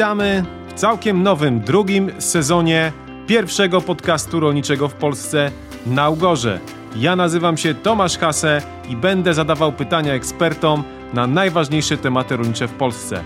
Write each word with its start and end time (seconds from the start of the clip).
Witamy 0.00 0.44
w 0.68 0.74
całkiem 0.74 1.22
nowym 1.22 1.60
drugim 1.60 2.10
sezonie 2.18 2.92
pierwszego 3.26 3.80
podcastu 3.80 4.40
rolniczego 4.40 4.88
w 4.88 4.94
Polsce 4.94 5.50
na 5.86 6.08
Ugorze. 6.08 6.60
Ja 6.96 7.16
nazywam 7.16 7.56
się 7.56 7.74
Tomasz 7.74 8.18
Hase 8.18 8.62
i 8.88 8.96
będę 8.96 9.34
zadawał 9.34 9.72
pytania 9.72 10.14
ekspertom 10.14 10.84
na 11.14 11.26
najważniejsze 11.26 11.96
tematy 11.96 12.36
rolnicze 12.36 12.68
w 12.68 12.72
Polsce. 12.72 13.24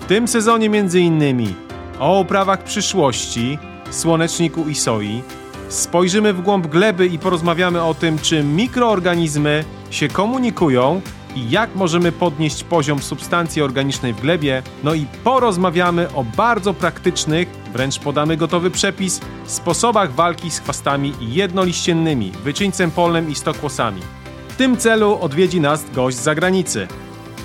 W 0.00 0.04
tym 0.04 0.28
sezonie 0.28 0.82
innymi 0.94 1.54
o 1.98 2.20
uprawach 2.20 2.64
przyszłości, 2.64 3.58
słoneczniku 3.90 4.68
i 4.68 4.74
soi. 4.74 5.22
Spojrzymy 5.68 6.32
w 6.32 6.40
głąb 6.40 6.66
gleby 6.66 7.06
i 7.06 7.18
porozmawiamy 7.18 7.82
o 7.82 7.94
tym, 7.94 8.18
czy 8.18 8.44
mikroorganizmy 8.44 9.64
się 9.90 10.08
komunikują 10.08 11.00
i 11.34 11.50
jak 11.50 11.74
możemy 11.74 12.12
podnieść 12.12 12.64
poziom 12.64 13.02
substancji 13.02 13.62
organicznej 13.62 14.12
w 14.12 14.20
glebie. 14.20 14.62
No 14.84 14.94
i 14.94 15.06
porozmawiamy 15.24 16.12
o 16.14 16.24
bardzo 16.24 16.74
praktycznych, 16.74 17.48
wręcz 17.72 17.98
podamy 17.98 18.36
gotowy 18.36 18.70
przepis, 18.70 19.20
sposobach 19.46 20.12
walki 20.12 20.50
z 20.50 20.58
chwastami 20.58 21.12
jednoliściennymi, 21.20 22.32
wyczyńcem 22.44 22.90
polnym 22.90 23.30
i 23.30 23.34
stokłosami. 23.34 24.02
W 24.48 24.56
tym 24.56 24.76
celu 24.76 25.18
odwiedzi 25.20 25.60
nas 25.60 25.84
gość 25.94 26.16
z 26.16 26.22
zagranicy. 26.22 26.88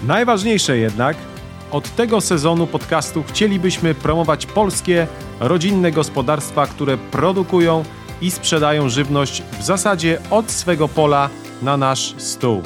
Najważniejsze 0.04 0.78
jednak, 0.78 1.18
od 1.72 1.96
tego 1.96 2.22
sezonu 2.22 2.68
podcastu 2.68 3.24
chcielibyśmy 3.28 3.96
promować 3.96 4.46
polskie, 4.46 5.08
rodzinne 5.40 5.92
gospodarstwa, 5.92 6.68
które 6.68 6.98
produkują 6.98 7.84
i 8.22 8.32
sprzedają 8.32 8.90
żywność 8.90 9.44
w 9.60 9.64
zasadzie 9.64 10.22
od 10.30 10.52
swego 10.52 10.88
pola 10.88 11.30
na 11.62 11.78
nasz 11.78 12.14
stół. 12.18 12.64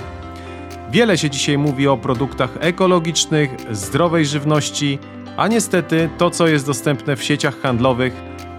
Wiele 0.93 1.17
się 1.17 1.29
dzisiaj 1.29 1.57
mówi 1.57 1.87
o 1.87 1.97
produktach 1.97 2.49
ekologicznych, 2.59 3.51
zdrowej 3.71 4.25
żywności, 4.25 4.99
a 5.37 5.47
niestety 5.47 6.09
to, 6.17 6.29
co 6.29 6.47
jest 6.47 6.65
dostępne 6.65 7.15
w 7.15 7.23
sieciach 7.23 7.59
handlowych, 7.59 8.13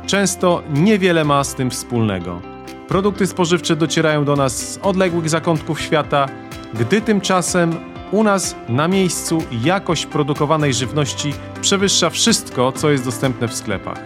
często 0.06 0.62
niewiele 0.70 1.24
ma 1.24 1.44
z 1.44 1.55
tym 1.55 1.70
wspólnego. 1.70 2.42
Produkty 2.88 3.27
spożywcze 3.27 3.77
docierają 3.77 4.24
do 4.24 4.36
nas 4.36 4.72
z 4.72 4.78
odległych 4.82 5.28
zakątków 5.28 5.80
świata, 5.80 6.28
gdy 6.74 7.00
tymczasem 7.00 7.77
u 8.10 8.22
nas 8.22 8.56
na 8.68 8.88
miejscu 8.88 9.42
jakość 9.64 10.06
produkowanej 10.06 10.74
żywności 10.74 11.34
przewyższa 11.60 12.10
wszystko, 12.10 12.72
co 12.72 12.90
jest 12.90 13.05
dostępne 13.05 13.48
w 13.48 13.55
sklepach. 13.55 13.98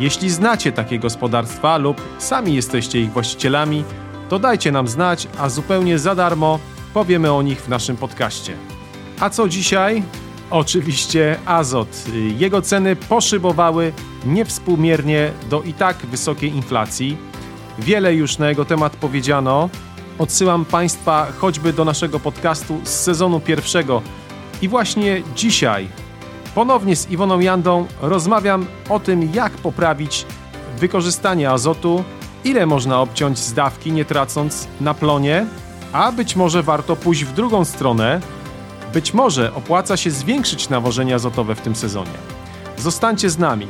Jeśli 0.00 0.30
znacie 0.30 0.72
takie 0.72 0.98
gospodarstwa 0.98 1.76
lub 1.76 2.00
sami 2.18 2.54
jesteście 2.54 3.00
ich 3.00 3.12
właścicielami, 3.12 3.84
to 4.28 4.38
dajcie 4.38 4.72
nam 4.72 4.88
znać, 4.88 5.28
a 5.38 5.48
zupełnie 5.48 5.98
za 5.98 6.14
darmo 6.14 6.58
powiemy 6.94 7.32
o 7.32 7.42
nich 7.42 7.60
w 7.60 7.68
naszym 7.68 7.96
podcaście. 7.96 8.56
A 9.20 9.30
co 9.30 9.48
dzisiaj? 9.48 10.02
Oczywiście 10.50 11.38
azot. 11.46 11.88
Jego 12.38 12.62
ceny 12.62 12.96
poszybowały 12.96 13.92
niewspółmiernie 14.26 15.32
do 15.50 15.62
i 15.62 15.72
tak 15.72 15.96
wysokiej 15.96 16.54
inflacji. 16.54 17.16
Wiele 17.78 18.14
już 18.14 18.38
na 18.38 18.48
jego 18.48 18.64
temat 18.64 18.96
powiedziano. 18.96 19.68
Odsyłam 20.18 20.64
Państwa 20.64 21.26
choćby 21.38 21.72
do 21.72 21.84
naszego 21.84 22.20
podcastu 22.20 22.80
z 22.84 22.88
sezonu 22.88 23.40
pierwszego. 23.40 24.02
I 24.62 24.68
właśnie 24.68 25.22
dzisiaj 25.36 25.88
ponownie 26.54 26.96
z 26.96 27.10
Iwoną 27.10 27.40
Jandą 27.40 27.86
rozmawiam 28.02 28.66
o 28.88 29.00
tym, 29.00 29.34
jak 29.34 29.52
poprawić 29.52 30.26
wykorzystanie 30.78 31.50
azotu, 31.50 32.04
ile 32.44 32.66
można 32.66 33.00
obciąć 33.00 33.38
z 33.38 33.54
dawki, 33.54 33.92
nie 33.92 34.04
tracąc 34.04 34.68
na 34.80 34.94
plonie, 34.94 35.46
a 35.92 36.12
być 36.12 36.36
może 36.36 36.62
warto 36.62 36.96
pójść 36.96 37.24
w 37.24 37.32
drugą 37.32 37.64
stronę. 37.64 38.20
Być 38.94 39.14
może 39.14 39.54
opłaca 39.54 39.96
się 39.96 40.10
zwiększyć 40.10 40.68
nawożenie 40.68 41.14
azotowe 41.14 41.54
w 41.54 41.60
tym 41.60 41.76
sezonie. 41.76 42.10
Zostańcie 42.76 43.30
z 43.30 43.38
nami. 43.38 43.66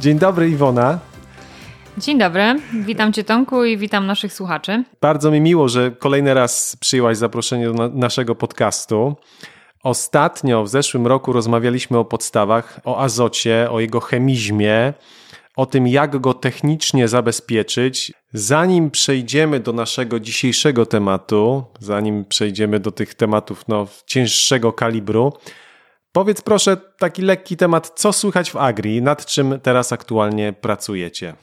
Dzień 0.00 0.18
dobry, 0.18 0.50
Iwona. 0.50 0.98
Dzień 1.98 2.18
dobry, 2.18 2.60
witam 2.72 3.12
Cię 3.12 3.24
Tomku 3.24 3.64
i 3.64 3.78
witam 3.78 4.06
naszych 4.06 4.32
słuchaczy. 4.32 4.84
Bardzo 5.00 5.30
mi 5.30 5.40
miło, 5.40 5.68
że 5.68 5.90
kolejny 5.90 6.34
raz 6.34 6.76
przyjęłaś 6.80 7.16
zaproszenie 7.16 7.66
do 7.66 7.72
na 7.72 7.88
naszego 7.88 8.34
podcastu. 8.34 9.16
Ostatnio 9.82 10.64
w 10.64 10.68
zeszłym 10.68 11.06
roku 11.06 11.32
rozmawialiśmy 11.32 11.98
o 11.98 12.04
podstawach, 12.04 12.80
o 12.84 12.98
azocie, 12.98 13.70
o 13.70 13.80
jego 13.80 14.00
chemizmie, 14.00 14.92
o 15.56 15.66
tym, 15.66 15.86
jak 15.86 16.20
go 16.20 16.34
technicznie 16.34 17.08
zabezpieczyć. 17.08 18.12
Zanim 18.32 18.90
przejdziemy 18.90 19.60
do 19.60 19.72
naszego 19.72 20.20
dzisiejszego 20.20 20.86
tematu, 20.86 21.64
zanim 21.78 22.24
przejdziemy 22.24 22.80
do 22.80 22.92
tych 22.92 23.14
tematów 23.14 23.68
no, 23.68 23.86
cięższego 24.06 24.72
kalibru, 24.72 25.32
powiedz 26.12 26.42
proszę 26.42 26.76
taki 26.98 27.22
lekki 27.22 27.56
temat, 27.56 27.92
co 27.94 28.12
słychać 28.12 28.50
w 28.50 28.56
Agri, 28.56 29.02
nad 29.02 29.26
czym 29.26 29.60
teraz 29.60 29.92
aktualnie 29.92 30.52
pracujecie? 30.52 31.34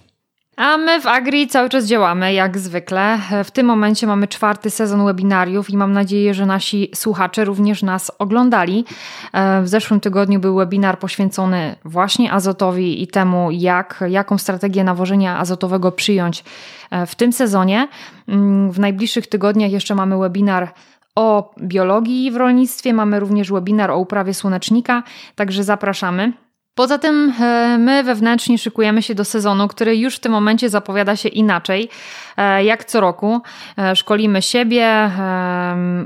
A 0.57 0.77
my 0.77 1.01
w 1.01 1.07
Agri 1.07 1.47
cały 1.47 1.69
czas 1.69 1.85
działamy, 1.85 2.33
jak 2.33 2.57
zwykle. 2.57 3.19
W 3.43 3.51
tym 3.51 3.65
momencie 3.65 4.07
mamy 4.07 4.27
czwarty 4.27 4.69
sezon 4.69 5.05
webinariów 5.05 5.69
i 5.69 5.77
mam 5.77 5.93
nadzieję, 5.93 6.33
że 6.33 6.45
nasi 6.45 6.91
słuchacze 6.95 7.45
również 7.45 7.83
nas 7.83 8.11
oglądali. 8.19 8.85
E, 9.33 9.61
w 9.61 9.67
zeszłym 9.67 9.99
tygodniu 9.99 10.39
był 10.39 10.55
webinar 10.55 10.99
poświęcony 10.99 11.75
właśnie 11.85 12.33
azotowi 12.33 13.03
i 13.03 13.07
temu, 13.07 13.51
jak, 13.51 14.03
jaką 14.09 14.37
strategię 14.37 14.83
nawożenia 14.83 15.37
azotowego 15.37 15.91
przyjąć 15.91 16.43
e, 16.91 17.05
w 17.05 17.15
tym 17.15 17.33
sezonie. 17.33 17.87
Mm, 18.27 18.71
w 18.71 18.79
najbliższych 18.79 19.27
tygodniach 19.27 19.71
jeszcze 19.71 19.95
mamy 19.95 20.17
webinar 20.17 20.73
o 21.15 21.53
biologii 21.61 22.31
w 22.31 22.35
rolnictwie, 22.35 22.93
mamy 22.93 23.19
również 23.19 23.51
webinar 23.51 23.91
o 23.91 23.97
uprawie 23.97 24.33
słonecznika, 24.33 25.03
także 25.35 25.63
zapraszamy. 25.63 26.33
Poza 26.77 26.97
tym 26.97 27.33
e, 27.39 27.77
my 27.77 28.03
wewnętrznie 28.03 28.57
szykujemy 28.57 29.01
się 29.01 29.15
do 29.15 29.25
sezonu, 29.25 29.67
który 29.67 29.97
już 29.97 30.15
w 30.15 30.19
tym 30.19 30.31
momencie 30.31 30.69
zapowiada 30.69 31.15
się 31.15 31.29
inaczej, 31.29 31.89
e, 32.37 32.63
jak 32.63 32.85
co 32.85 33.01
roku. 33.01 33.41
E, 33.77 33.95
szkolimy 33.95 34.41
siebie, 34.41 35.11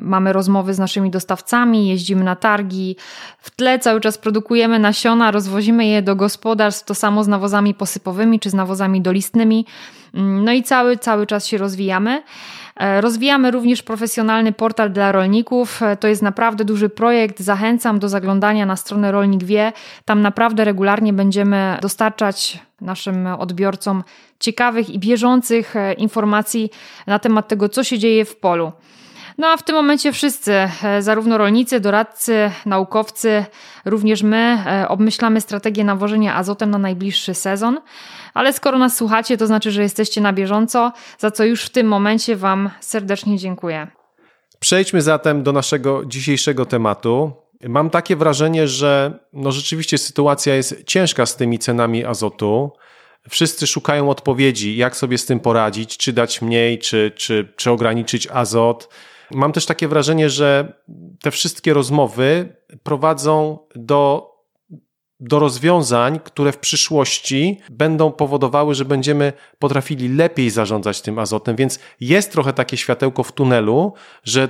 mamy 0.01 0.33
rozmowy 0.33 0.73
z 0.73 0.79
naszymi 0.79 1.09
dostawcami, 1.09 1.87
jeździmy 1.87 2.23
na 2.23 2.35
targi. 2.35 2.95
W 3.37 3.51
tle 3.51 3.79
cały 3.79 4.01
czas 4.01 4.17
produkujemy 4.17 4.79
nasiona, 4.79 5.31
rozwozimy 5.31 5.85
je 5.85 6.01
do 6.01 6.15
gospodarstw, 6.15 6.85
to 6.85 6.95
samo 6.95 7.23
z 7.23 7.27
nawozami 7.27 7.73
posypowymi 7.73 8.39
czy 8.39 8.49
z 8.49 8.53
nawozami 8.53 9.01
dolistnymi. 9.01 9.65
Mm, 10.13 10.45
no 10.45 10.51
i 10.51 10.63
cały, 10.63 10.97
cały 10.97 11.27
czas 11.27 11.47
się 11.47 11.57
rozwijamy. 11.57 12.23
E, 12.75 13.01
rozwijamy 13.01 13.51
również 13.51 13.83
profesjonalny 13.83 14.51
portal 14.51 14.91
dla 14.91 15.11
rolników. 15.11 15.83
E, 15.83 15.97
to 15.97 16.07
jest 16.07 16.21
naprawdę 16.21 16.65
duży 16.65 16.89
projekt. 16.89 17.39
Zachęcam 17.39 17.99
do 17.99 18.09
zaglądania 18.09 18.65
na 18.65 18.75
stronę 18.75 19.11
Rolnik 19.11 19.43
Wie. 19.43 19.73
Tam 20.05 20.21
naprawdę 20.21 20.65
regularnie 20.65 21.13
będziemy 21.13 21.77
dostarczać 21.81 22.59
naszym 22.81 23.27
odbiorcom 23.27 24.03
ciekawych 24.39 24.89
i 24.89 24.99
bieżących 24.99 25.75
e, 25.75 25.93
informacji 25.93 26.69
na 27.07 27.19
temat 27.19 27.47
tego, 27.47 27.69
co 27.69 27.83
się 27.83 27.99
dzieje 27.99 28.25
w 28.25 28.35
polu. 28.35 28.71
No 29.37 29.47
a 29.47 29.57
w 29.57 29.63
tym 29.63 29.75
momencie 29.75 30.11
wszyscy, 30.11 30.53
zarówno 30.99 31.37
rolnicy, 31.37 31.79
doradcy, 31.79 32.51
naukowcy, 32.65 33.45
również 33.85 34.23
my 34.23 34.57
obmyślamy 34.87 35.41
strategię 35.41 35.83
nawożenia 35.83 36.35
azotem 36.35 36.71
na 36.71 36.77
najbliższy 36.77 37.33
sezon. 37.33 37.81
Ale 38.33 38.53
skoro 38.53 38.77
nas 38.77 38.97
słuchacie, 38.97 39.37
to 39.37 39.47
znaczy, 39.47 39.71
że 39.71 39.81
jesteście 39.81 40.21
na 40.21 40.33
bieżąco, 40.33 40.91
za 41.19 41.31
co 41.31 41.43
już 41.43 41.63
w 41.63 41.69
tym 41.69 41.87
momencie 41.87 42.35
Wam 42.35 42.69
serdecznie 42.79 43.37
dziękuję. 43.37 43.87
Przejdźmy 44.59 45.01
zatem 45.01 45.43
do 45.43 45.51
naszego 45.51 46.05
dzisiejszego 46.05 46.65
tematu. 46.65 47.31
Mam 47.67 47.89
takie 47.89 48.15
wrażenie, 48.15 48.67
że 48.67 49.19
no 49.33 49.51
rzeczywiście 49.51 49.97
sytuacja 49.97 50.55
jest 50.55 50.83
ciężka 50.85 51.25
z 51.25 51.35
tymi 51.35 51.59
cenami 51.59 52.05
azotu. 52.05 52.71
Wszyscy 53.29 53.67
szukają 53.67 54.09
odpowiedzi, 54.09 54.77
jak 54.77 54.95
sobie 54.95 55.17
z 55.17 55.25
tym 55.25 55.39
poradzić, 55.39 55.97
czy 55.97 56.13
dać 56.13 56.41
mniej, 56.41 56.79
czy, 56.79 57.11
czy, 57.15 57.53
czy 57.55 57.71
ograniczyć 57.71 58.27
azot. 58.33 58.89
Mam 59.33 59.51
też 59.51 59.65
takie 59.65 59.87
wrażenie, 59.87 60.29
że 60.29 60.73
te 61.21 61.31
wszystkie 61.31 61.73
rozmowy 61.73 62.55
prowadzą 62.83 63.59
do 63.75 64.31
do 65.21 65.39
rozwiązań, 65.39 66.19
które 66.23 66.51
w 66.51 66.57
przyszłości 66.57 67.59
będą 67.69 68.11
powodowały, 68.11 68.75
że 68.75 68.85
będziemy 68.85 69.33
potrafili 69.59 70.09
lepiej 70.09 70.49
zarządzać 70.49 71.01
tym 71.01 71.19
azotem, 71.19 71.55
więc 71.55 71.79
jest 71.99 72.31
trochę 72.31 72.53
takie 72.53 72.77
światełko 72.77 73.23
w 73.23 73.31
tunelu, 73.31 73.93
że 74.23 74.47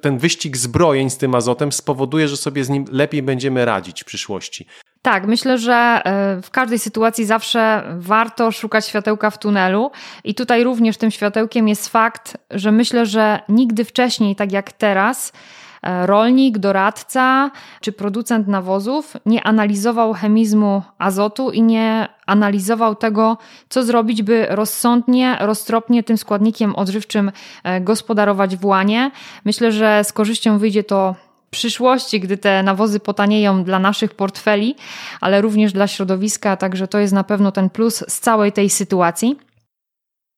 ten 0.00 0.18
wyścig 0.18 0.56
zbrojeń 0.56 1.10
z 1.10 1.16
tym 1.16 1.34
azotem 1.34 1.72
spowoduje, 1.72 2.28
że 2.28 2.36
sobie 2.36 2.64
z 2.64 2.68
nim 2.68 2.84
lepiej 2.90 3.22
będziemy 3.22 3.64
radzić 3.64 4.02
w 4.02 4.04
przyszłości. 4.04 4.66
Tak, 5.02 5.26
myślę, 5.26 5.58
że 5.58 5.74
e, 5.74 6.42
w 6.42 6.50
każdej 6.50 6.78
sytuacji 6.78 7.24
zawsze 7.24 7.82
warto 7.98 8.52
szukać 8.52 8.86
światełka 8.86 9.30
w 9.30 9.38
tunelu, 9.38 9.90
i 10.24 10.34
tutaj 10.34 10.64
również 10.64 10.96
tym 10.96 11.10
światełkiem 11.10 11.68
jest 11.68 11.88
fakt, 11.88 12.36
że 12.50 12.72
myślę, 12.72 13.06
że 13.06 13.40
nigdy 13.48 13.84
wcześniej, 13.84 14.36
tak 14.36 14.52
jak 14.52 14.72
teraz, 14.72 15.32
e, 15.82 16.06
rolnik, 16.06 16.58
doradca 16.58 17.50
czy 17.80 17.92
producent 17.92 18.48
nawozów 18.48 19.16
nie 19.26 19.42
analizował 19.42 20.12
chemizmu 20.12 20.82
azotu 20.98 21.50
i 21.50 21.62
nie 21.62 22.08
analizował 22.26 22.94
tego, 22.94 23.38
co 23.68 23.82
zrobić, 23.82 24.22
by 24.22 24.46
rozsądnie, 24.50 25.36
roztropnie 25.40 26.02
tym 26.02 26.18
składnikiem 26.18 26.74
odżywczym 26.74 27.32
e, 27.64 27.80
gospodarować 27.80 28.56
w 28.56 28.64
łanie. 28.64 29.10
Myślę, 29.44 29.72
że 29.72 30.04
z 30.04 30.12
korzyścią 30.12 30.58
wyjdzie 30.58 30.84
to 30.84 31.14
przyszłości, 31.50 32.20
gdy 32.20 32.38
te 32.38 32.62
nawozy 32.62 33.00
potanieją 33.00 33.64
dla 33.64 33.78
naszych 33.78 34.14
portfeli, 34.14 34.76
ale 35.20 35.40
również 35.40 35.72
dla 35.72 35.86
środowiska, 35.86 36.56
także 36.56 36.88
to 36.88 36.98
jest 36.98 37.12
na 37.12 37.24
pewno 37.24 37.52
ten 37.52 37.70
plus 37.70 38.04
z 38.08 38.20
całej 38.20 38.52
tej 38.52 38.70
sytuacji. 38.70 39.38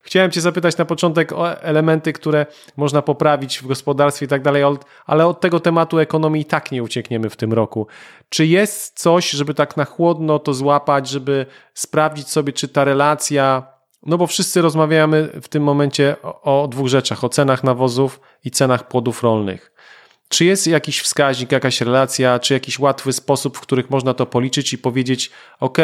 Chciałem 0.05 0.31
Cię 0.31 0.41
zapytać 0.41 0.77
na 0.77 0.85
początek 0.85 1.33
o 1.33 1.63
elementy, 1.63 2.13
które 2.13 2.47
można 2.77 3.03
poprawić 3.03 3.59
w 3.59 3.67
gospodarstwie 3.67 4.27
i 4.27 4.29
tak 4.29 4.43
dalej, 4.43 4.63
ale 5.07 5.27
od 5.27 5.41
tego 5.41 5.61
tematu 5.61 5.99
ekonomii 5.99 6.43
i 6.43 6.45
tak 6.45 6.73
nie 6.73 6.83
uciekniemy 6.83 7.31
w 7.31 7.37
tym 7.37 7.53
roku. 7.53 7.87
Czy 8.29 8.47
jest 8.47 9.01
coś, 9.01 9.31
żeby 9.31 9.55
tak 9.55 9.77
na 9.77 9.85
chłodno 9.85 10.39
to 10.39 10.55
złapać, 10.55 11.09
żeby 11.09 11.47
sprawdzić 11.75 12.29
sobie, 12.29 12.53
czy 12.53 12.69
ta 12.69 12.85
relacja, 12.85 13.67
no 14.03 14.19
bo 14.19 14.27
wszyscy 14.27 14.63
rozmawiamy 14.63 15.29
w 15.43 15.49
tym 15.49 15.63
momencie 15.63 16.17
o, 16.23 16.63
o 16.63 16.69
dwóch 16.69 16.89
rzeczach, 16.89 17.25
o 17.25 17.29
cenach 17.29 17.65
nawozów 17.65 18.21
i 18.45 18.51
cenach 18.51 18.89
płodów 18.89 19.23
rolnych. 19.23 19.73
Czy 20.33 20.45
jest 20.45 20.67
jakiś 20.67 21.01
wskaźnik, 21.01 21.53
jakaś 21.53 21.81
relacja, 21.81 22.39
czy 22.39 22.55
jakiś 22.55 22.79
łatwy 22.79 23.13
sposób, 23.13 23.57
w 23.57 23.61
których 23.61 23.91
można 23.91 24.15
to 24.15 24.27
policzyć 24.27 24.73
i 24.73 24.79
powiedzieć, 24.79 25.31
ok, 25.61 25.79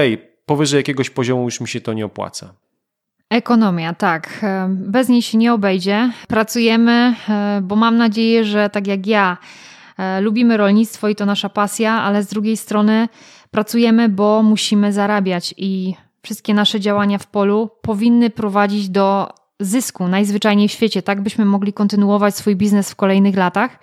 powyżej 0.46 0.78
jakiegoś 0.78 1.10
poziomu 1.10 1.44
już 1.44 1.60
mi 1.60 1.68
się 1.68 1.80
to 1.80 1.92
nie 1.92 2.06
opłaca? 2.06 2.54
Ekonomia, 3.30 3.94
tak. 3.94 4.44
Bez 4.68 5.08
niej 5.08 5.22
się 5.22 5.38
nie 5.38 5.52
obejdzie. 5.52 6.12
Pracujemy, 6.28 7.14
e, 7.28 7.60
bo 7.62 7.76
mam 7.76 7.96
nadzieję, 7.96 8.44
że 8.44 8.70
tak 8.70 8.86
jak 8.86 9.06
ja, 9.06 9.36
e, 9.98 10.20
lubimy 10.20 10.56
rolnictwo 10.56 11.08
i 11.08 11.14
to 11.14 11.26
nasza 11.26 11.48
pasja, 11.48 11.92
ale 11.92 12.22
z 12.22 12.26
drugiej 12.26 12.56
strony 12.56 13.08
pracujemy, 13.50 14.08
bo 14.08 14.42
musimy 14.42 14.92
zarabiać 14.92 15.54
i 15.56 15.94
wszystkie 16.22 16.54
nasze 16.54 16.80
działania 16.80 17.18
w 17.18 17.26
polu 17.26 17.70
powinny 17.82 18.30
prowadzić 18.30 18.88
do 18.88 19.28
zysku 19.60 20.08
najzwyczajniej 20.08 20.68
w 20.68 20.72
świecie, 20.72 21.02
tak 21.02 21.20
byśmy 21.20 21.44
mogli 21.44 21.72
kontynuować 21.72 22.36
swój 22.36 22.56
biznes 22.56 22.90
w 22.90 22.96
kolejnych 22.96 23.36
latach. 23.36 23.78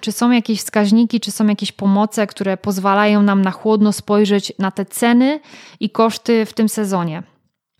Czy 0.00 0.12
są 0.12 0.30
jakieś 0.30 0.60
wskaźniki, 0.60 1.20
czy 1.20 1.30
są 1.30 1.46
jakieś 1.46 1.72
pomoce, 1.72 2.26
które 2.26 2.56
pozwalają 2.56 3.22
nam 3.22 3.42
na 3.42 3.50
chłodno 3.50 3.92
spojrzeć 3.92 4.52
na 4.58 4.70
te 4.70 4.84
ceny 4.84 5.40
i 5.80 5.90
koszty 5.90 6.46
w 6.46 6.52
tym 6.52 6.68
sezonie? 6.68 7.22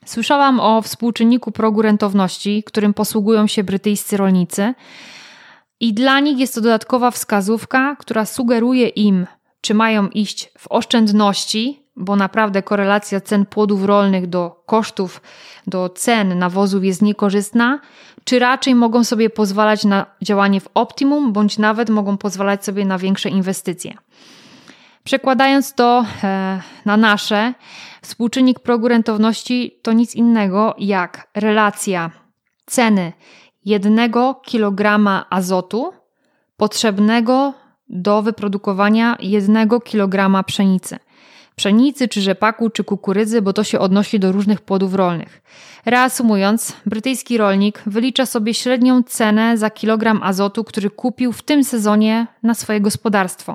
Słyszałam 0.05 0.61
o 0.61 0.83
współczynniku 0.83 1.53
progu 1.53 1.83
rentowności, 1.83 2.63
którym 2.67 2.95
posługują 2.95 3.47
się 3.47 3.65
brytyjscy 3.65 4.17
rolnicy. 4.17 4.75
I 5.81 5.95
dla 5.95 6.21
nich 6.21 6.39
jest 6.39 6.55
to 6.55 6.61
dodatkowa 6.61 7.11
wskazówka, 7.11 7.97
która 7.97 8.25
sugeruje 8.25 8.89
im, 8.89 9.27
czy 9.61 9.75
mają 9.75 10.09
iść 10.09 10.51
w 10.59 10.67
oszczędności, 10.71 11.83
bo 11.97 12.17
naprawdę 12.17 12.63
korelacja 12.63 13.21
cen 13.21 13.47
płodów 13.47 13.85
rolnych 13.85 14.27
do 14.27 14.63
kosztów, 14.67 15.23
do 15.67 15.89
cen 15.89 16.39
nawozów 16.39 16.85
jest 16.85 17.03
niekorzystna, 17.03 17.81
czy 18.29 18.39
raczej 18.39 18.75
mogą 18.75 19.05
sobie 19.05 19.31
pozwalać 19.31 19.85
na 19.85 20.07
działanie 20.23 20.61
w 20.61 20.69
optimum, 20.75 21.33
bądź 21.33 21.59
nawet 21.59 21.91
mogą 21.91 22.17
pozwalać 22.17 22.65
sobie 22.65 22.85
na 22.85 22.99
większe 22.99 23.29
inwestycje. 23.29 23.95
Przekładając 25.05 25.75
to 25.75 26.05
e, 26.25 26.61
na 26.85 26.97
nasze, 26.97 27.55
współczynnik 28.03 28.61
progu 28.61 28.89
rentowności 28.89 29.79
to 29.83 29.93
nic 29.93 30.15
innego 30.15 30.75
jak 30.79 31.29
relacja 31.35 32.11
ceny 32.67 33.13
jednego 33.65 34.35
kilograma 34.35 35.27
azotu 35.31 35.93
potrzebnego 36.57 37.55
do 37.89 38.23
wyprodukowania 38.23 39.17
jednego 39.21 39.81
kilograma 39.81 40.43
pszenicy. 40.43 40.99
Pszenicy, 41.59 42.09
czy 42.09 42.21
rzepaku, 42.21 42.71
czy 42.71 42.85
kukurydzy, 42.85 43.43
bo 43.43 43.53
to 43.53 43.65
się 43.65 43.79
odnosi 43.79 44.21
do 44.21 44.33
różnych 44.33 44.61
płodów 44.61 44.95
rolnych. 44.95 45.43
Reasumując, 45.87 46.77
brytyjski 46.87 47.39
rolnik 47.39 47.83
wylicza 47.87 48.27
sobie 48.27 48.55
średnią 48.55 49.03
cenę 49.03 49.59
za 49.59 49.71
kilogram 49.71 50.23
azotu, 50.23 50.65
który 50.65 50.91
kupił 50.91 51.33
w 51.33 51.43
tym 51.43 51.65
sezonie 51.65 52.27
na 52.43 52.55
swoje 52.55 52.81
gospodarstwo 52.81 53.55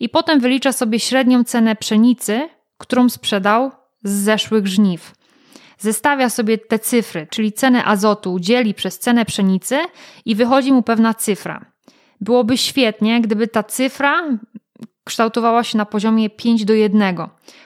i 0.00 0.08
potem 0.08 0.40
wylicza 0.40 0.72
sobie 0.72 1.00
średnią 1.00 1.44
cenę 1.44 1.76
pszenicy, 1.76 2.48
którą 2.78 3.08
sprzedał 3.08 3.70
z 4.04 4.10
zeszłych 4.10 4.66
żniw. 4.66 5.14
Zestawia 5.78 6.30
sobie 6.30 6.58
te 6.58 6.78
cyfry, 6.78 7.26
czyli 7.30 7.52
cenę 7.52 7.84
azotu 7.84 8.40
dzieli 8.40 8.74
przez 8.74 8.98
cenę 8.98 9.24
pszenicy 9.24 9.78
i 10.24 10.34
wychodzi 10.34 10.72
mu 10.72 10.82
pewna 10.82 11.14
cyfra. 11.14 11.72
Byłoby 12.20 12.56
świetnie, 12.56 13.20
gdyby 13.20 13.48
ta 13.48 13.62
cyfra 13.62 14.22
kształtowała 15.08 15.64
się 15.64 15.78
na 15.78 15.84
poziomie 15.84 16.30
5 16.30 16.64
do 16.64 16.74
1. 16.74 17.16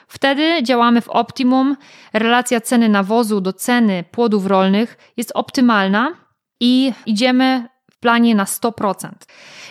Wtedy 0.08 0.62
działamy 0.62 1.00
w 1.00 1.08
optimum, 1.08 1.76
relacja 2.12 2.60
ceny 2.60 2.88
nawozu 2.88 3.40
do 3.40 3.52
ceny 3.52 4.04
płodów 4.10 4.46
rolnych 4.46 5.12
jest 5.16 5.32
optymalna 5.34 6.12
i 6.60 6.92
idziemy 7.06 7.68
w 7.90 7.98
planie 7.98 8.34
na 8.34 8.44
100%. 8.44 9.08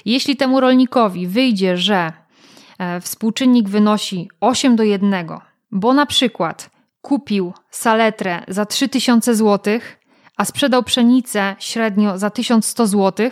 Jeśli 0.05 0.35
temu 0.35 0.59
rolnikowi 0.59 1.27
wyjdzie, 1.27 1.77
że 1.77 2.21
E, 2.81 3.01
współczynnik 3.01 3.69
wynosi 3.69 4.29
8 4.39 4.75
do 4.75 4.83
1, 4.83 5.27
bo 5.71 5.93
na 5.93 6.05
przykład 6.05 6.69
kupił 7.01 7.53
saletrę 7.71 8.43
za 8.47 8.65
3000 8.65 9.35
zł, 9.35 9.79
a 10.37 10.45
sprzedał 10.45 10.83
pszenicę 10.83 11.55
średnio 11.59 12.17
za 12.17 12.29
1100 12.29 12.87
zł, 12.87 13.29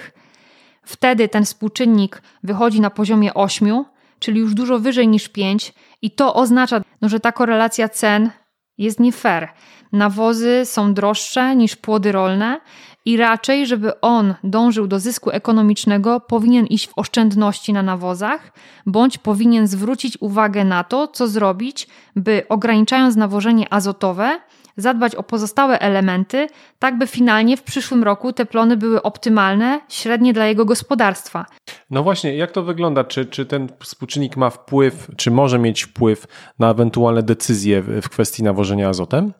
wtedy 0.83 1.29
ten 1.29 1.45
współczynnik 1.45 2.21
wychodzi 2.43 2.81
na 2.81 2.89
poziomie 2.89 3.33
8, 3.33 3.85
czyli 4.19 4.39
już 4.39 4.53
dużo 4.53 4.79
wyżej 4.79 5.07
niż 5.07 5.29
5, 5.29 5.73
i 6.01 6.11
to 6.11 6.33
oznacza, 6.35 6.81
no, 7.01 7.09
że 7.09 7.19
ta 7.19 7.31
korelacja 7.31 7.89
cen 7.89 8.29
jest 8.77 8.99
nie 8.99 9.11
fair. 9.11 9.49
Nawozy 9.91 10.61
są 10.65 10.93
droższe 10.93 11.55
niż 11.55 11.75
płody 11.75 12.11
rolne 12.11 12.59
i 13.05 13.17
raczej, 13.17 13.67
żeby 13.67 14.01
on 14.01 14.35
dążył 14.43 14.87
do 14.87 14.99
zysku 14.99 15.31
ekonomicznego, 15.31 16.19
powinien 16.19 16.65
iść 16.65 16.87
w 16.87 16.93
oszczędności 16.95 17.73
na 17.73 17.83
nawozach, 17.83 18.53
bądź 18.85 19.17
powinien 19.17 19.67
zwrócić 19.67 20.17
uwagę 20.19 20.65
na 20.65 20.83
to, 20.83 21.07
co 21.07 21.27
zrobić, 21.27 21.87
by 22.15 22.43
ograniczając 22.49 23.15
nawożenie 23.15 23.73
azotowe, 23.73 24.39
zadbać 24.81 25.15
o 25.15 25.23
pozostałe 25.23 25.79
elementy, 25.79 26.47
tak 26.79 26.97
by 26.97 27.07
finalnie 27.07 27.57
w 27.57 27.63
przyszłym 27.63 28.03
roku 28.03 28.33
te 28.33 28.45
plony 28.45 28.77
były 28.77 29.01
optymalne, 29.01 29.81
średnie 29.89 30.33
dla 30.33 30.45
jego 30.45 30.65
gospodarstwa. 30.65 31.45
No 31.89 32.03
właśnie, 32.03 32.35
jak 32.35 32.51
to 32.51 32.63
wygląda? 32.63 33.03
Czy, 33.03 33.25
czy 33.25 33.45
ten 33.45 33.69
współczynnik 33.79 34.37
ma 34.37 34.49
wpływ, 34.49 35.07
czy 35.17 35.31
może 35.31 35.59
mieć 35.59 35.83
wpływ 35.83 36.27
na 36.59 36.71
ewentualne 36.71 37.23
decyzje 37.23 37.81
w 37.81 38.09
kwestii 38.09 38.43
nawożenia 38.43 38.89
azotem? 38.89 39.33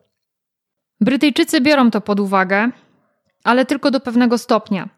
Brytyjczycy 1.00 1.60
biorą 1.60 1.90
to 1.90 2.00
pod 2.00 2.20
uwagę 2.20 2.70
ale 3.44 3.66
tylko 3.66 3.90
do 3.90 4.00
pewnego 4.00 4.38
stopnia. 4.38 4.88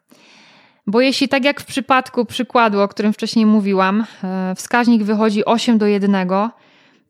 Bo 0.87 1.00
jeśli 1.00 1.28
tak 1.28 1.44
jak 1.44 1.61
w 1.61 1.64
przypadku 1.64 2.25
przykładu, 2.25 2.80
o 2.80 2.88
którym 2.88 3.12
wcześniej 3.12 3.46
mówiłam, 3.46 4.04
e, 4.25 4.54
wskaźnik 4.54 5.02
wychodzi 5.02 5.44
8 5.44 5.78
do 5.78 5.87
1, 5.87 6.50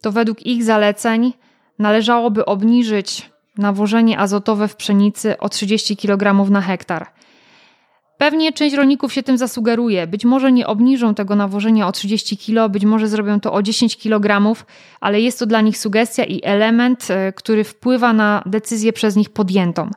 to 0.00 0.12
według 0.12 0.46
ich 0.46 0.64
zaleceń 0.64 1.32
należałoby 1.78 2.44
obniżyć 2.44 3.30
nawożenie 3.58 4.18
azotowe 4.18 4.68
w 4.68 4.76
pszenicy 4.76 5.38
o 5.38 5.48
30 5.48 5.96
kg 5.96 6.50
na 6.50 6.60
hektar. 6.60 7.06
Pewnie 8.18 8.52
część 8.52 8.76
rolników 8.76 9.12
się 9.12 9.22
tym 9.22 9.38
zasugeruje. 9.38 10.06
Być 10.06 10.24
może 10.24 10.52
nie 10.52 10.66
obniżą 10.66 11.14
tego 11.14 11.36
nawożenia 11.36 11.88
o 11.88 11.92
30 11.92 12.36
kg, 12.36 12.72
być 12.72 12.84
może 12.84 13.08
zrobią 13.08 13.40
to 13.40 13.52
o 13.52 13.62
10 13.62 13.96
kg, 13.96 14.54
ale 15.00 15.20
jest 15.20 15.38
to 15.38 15.46
dla 15.46 15.60
nich 15.60 15.78
sugestia 15.78 16.24
i 16.24 16.40
element, 16.44 17.10
e, 17.10 17.32
który 17.32 17.64
wpływa 17.64 18.12
na 18.12 18.42
decyzję 18.46 18.92
przez 18.92 19.16
nich 19.16 19.30
podjętą. 19.30 19.90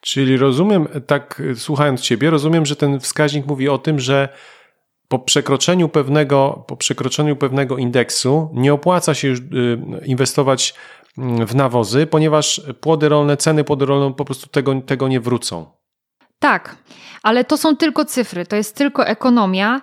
Czyli 0.00 0.36
rozumiem, 0.36 0.88
tak 1.06 1.42
słuchając 1.54 2.00
Ciebie, 2.00 2.30
rozumiem, 2.30 2.66
że 2.66 2.76
ten 2.76 3.00
wskaźnik 3.00 3.46
mówi 3.46 3.68
o 3.68 3.78
tym, 3.78 4.00
że 4.00 4.28
po 5.08 5.18
przekroczeniu 5.18 5.88
pewnego, 5.88 6.64
po 6.66 6.76
przekroczeniu 6.76 7.36
pewnego 7.36 7.78
indeksu 7.78 8.50
nie 8.52 8.72
opłaca 8.72 9.14
się 9.14 9.28
już 9.28 9.38
y, 9.38 9.42
inwestować 10.04 10.74
w 11.46 11.54
nawozy, 11.54 12.06
ponieważ 12.06 12.60
płody 12.80 13.08
rolne, 13.08 13.36
ceny 13.36 13.64
płody 13.64 13.86
rolne 13.86 14.14
po 14.14 14.24
prostu 14.24 14.46
tego, 14.48 14.80
tego 14.80 15.08
nie 15.08 15.20
wrócą. 15.20 15.66
Tak, 16.38 16.76
ale 17.22 17.44
to 17.44 17.56
są 17.56 17.76
tylko 17.76 18.04
cyfry, 18.04 18.46
to 18.46 18.56
jest 18.56 18.76
tylko 18.76 19.06
ekonomia 19.06 19.80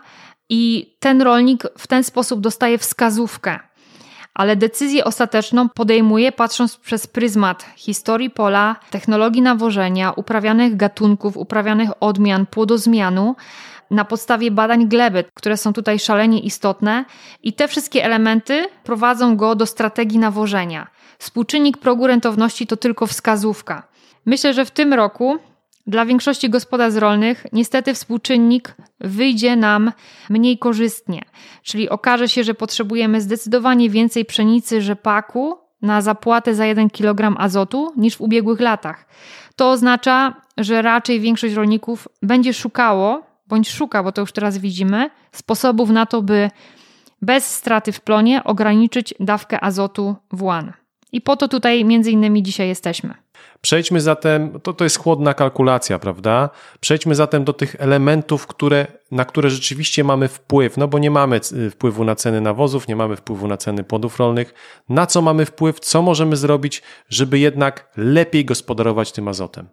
i 0.50 0.94
ten 1.00 1.22
rolnik 1.22 1.64
w 1.78 1.88
ten 1.88 2.04
sposób 2.04 2.40
dostaje 2.40 2.78
wskazówkę 2.78 3.60
ale 4.38 4.56
decyzję 4.56 5.04
ostateczną 5.04 5.70
podejmuje 5.70 6.32
patrząc 6.32 6.78
przez 6.78 7.08
pryzmat 7.08 7.66
historii 7.76 8.30
pola, 8.30 8.76
technologii 8.90 9.42
nawożenia, 9.42 10.12
uprawianych 10.12 10.76
gatunków, 10.76 11.38
uprawianych 11.38 11.90
odmian, 12.00 12.46
płodozmianu, 12.46 13.36
na 13.92 14.06
podstawie 14.06 14.52
badań 14.52 14.88
gleby, 14.88 15.24
które 15.34 15.58
są 15.58 15.74
tutaj 15.74 16.00
szalenie 16.00 16.40
istotne, 16.40 17.06
i 17.44 17.54
te 17.54 17.68
wszystkie 17.68 18.06
elementy 18.06 18.68
prowadzą 18.84 19.38
go 19.38 19.56
do 19.56 19.66
strategii 19.66 20.20
nawożenia. 20.20 20.88
Współczynnik 21.20 21.78
progu 21.78 22.08
rentowności 22.08 22.68
to 22.68 22.78
tylko 22.78 23.08
wskazówka. 23.08 23.88
Myślę, 24.26 24.54
że 24.54 24.66
w 24.66 24.72
tym 24.72 24.94
roku 24.94 25.38
dla 25.88 26.06
większości 26.06 26.50
gospodarstw 26.50 27.02
rolnych 27.02 27.46
niestety 27.54 27.94
współczynnik 27.94 28.76
wyjdzie 29.00 29.56
nam 29.56 29.92
mniej 30.30 30.58
korzystnie. 30.58 31.22
Czyli 31.64 31.90
okaże 31.90 32.30
się, 32.30 32.44
że 32.44 32.54
potrzebujemy 32.54 33.22
zdecydowanie 33.22 33.90
więcej 33.90 34.26
pszenicy 34.26 34.82
rzepaku 34.82 35.58
na 35.82 36.02
zapłatę 36.02 36.56
za 36.56 36.66
1 36.66 36.90
kg 36.90 37.36
azotu 37.42 37.94
niż 37.98 38.18
w 38.18 38.22
ubiegłych 38.22 38.60
latach. 38.60 39.06
To 39.56 39.72
oznacza, 39.72 40.42
że 40.58 40.82
raczej 40.82 41.20
większość 41.20 41.54
rolników 41.56 42.08
będzie 42.22 42.54
szukało, 42.54 43.24
bądź 43.48 43.70
szuka, 43.70 44.04
bo 44.04 44.12
to 44.12 44.22
już 44.22 44.32
teraz 44.32 44.58
widzimy, 44.58 45.10
sposobów 45.32 45.90
na 45.90 46.06
to, 46.06 46.22
by 46.22 46.50
bez 47.22 47.56
straty 47.56 47.92
w 47.92 48.02
plonie 48.02 48.44
ograniczyć 48.44 49.14
dawkę 49.20 49.64
azotu 49.64 50.16
w 50.32 50.44
łan. 50.44 50.74
I 51.12 51.22
po 51.22 51.36
to 51.36 51.48
tutaj 51.48 51.86
między 51.86 52.12
innymi 52.12 52.44
dzisiaj 52.44 52.68
jesteśmy. 52.68 53.14
Przejdźmy 53.62 54.02
zatem, 54.02 54.60
to, 54.64 54.74
to 54.74 54.84
jest 54.84 55.00
chłodna 55.00 55.34
kalkulacja, 55.34 56.00
prawda? 56.00 56.50
Przejdźmy 56.80 57.16
zatem 57.16 57.44
do 57.44 57.54
tych 57.54 57.76
elementów, 57.80 58.48
które, 58.48 58.88
na 59.12 59.26
które 59.26 59.50
rzeczywiście 59.50 60.04
mamy 60.04 60.28
wpływ, 60.28 60.78
no 60.78 60.88
bo 60.88 61.00
nie 61.00 61.12
mamy 61.12 61.40
y, 61.52 61.70
wpływu 61.70 62.04
na 62.04 62.16
ceny 62.16 62.42
nawozów, 62.42 62.88
nie 62.88 62.96
mamy 62.96 63.16
wpływu 63.16 63.48
na 63.48 63.58
ceny 63.58 63.84
płodów 63.84 64.20
rolnych. 64.20 64.54
Na 64.90 65.06
co 65.06 65.22
mamy 65.22 65.46
wpływ, 65.46 65.80
co 65.80 66.02
możemy 66.02 66.36
zrobić, 66.36 66.82
żeby 67.10 67.40
jednak 67.40 67.92
lepiej 67.98 68.46
gospodarować 68.46 69.12
tym 69.12 69.28
azotem? 69.28 69.68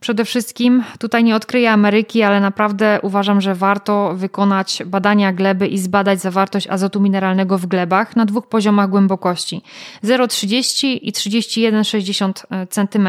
Przede 0.00 0.24
wszystkim 0.24 0.84
tutaj 0.98 1.24
nie 1.24 1.36
odkryję 1.36 1.72
Ameryki, 1.72 2.22
ale 2.22 2.40
naprawdę 2.40 2.98
uważam, 3.02 3.40
że 3.40 3.54
warto 3.54 4.14
wykonać 4.14 4.82
badania 4.86 5.32
gleby 5.32 5.66
i 5.66 5.78
zbadać 5.78 6.20
zawartość 6.20 6.66
azotu 6.66 7.00
mineralnego 7.00 7.58
w 7.58 7.66
glebach 7.66 8.16
na 8.16 8.24
dwóch 8.24 8.46
poziomach 8.48 8.90
głębokości 8.90 9.62
0,30 10.04 10.98
i 11.02 11.12
31,60 11.12 12.66
cm. 12.70 13.08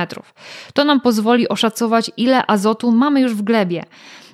To 0.73 0.83
nam 0.83 1.01
pozwoli 1.01 1.49
oszacować, 1.49 2.11
ile 2.17 2.47
azotu 2.47 2.91
mamy 2.91 3.21
już 3.21 3.35
w 3.35 3.41
glebie. 3.41 3.83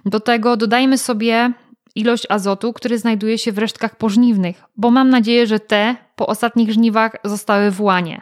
Do 0.06 0.20
tego 0.20 0.58
dodajmy 0.58 0.98
sobie 0.98 1.54
ilość 1.96 2.26
azotu, 2.30 2.74
który 2.74 2.98
znajduje 2.98 3.38
się 3.38 3.52
w 3.52 3.58
resztkach 3.58 3.96
pożniwnych, 3.96 4.64
bo 4.78 4.92
mam 4.92 5.10
nadzieję, 5.10 5.48
że 5.48 5.60
te 5.60 5.96
po 6.16 6.28
ostatnich 6.28 6.72
żniwach 6.74 7.16
zostały 7.24 7.72
w 7.72 7.82
łanie. 7.82 8.22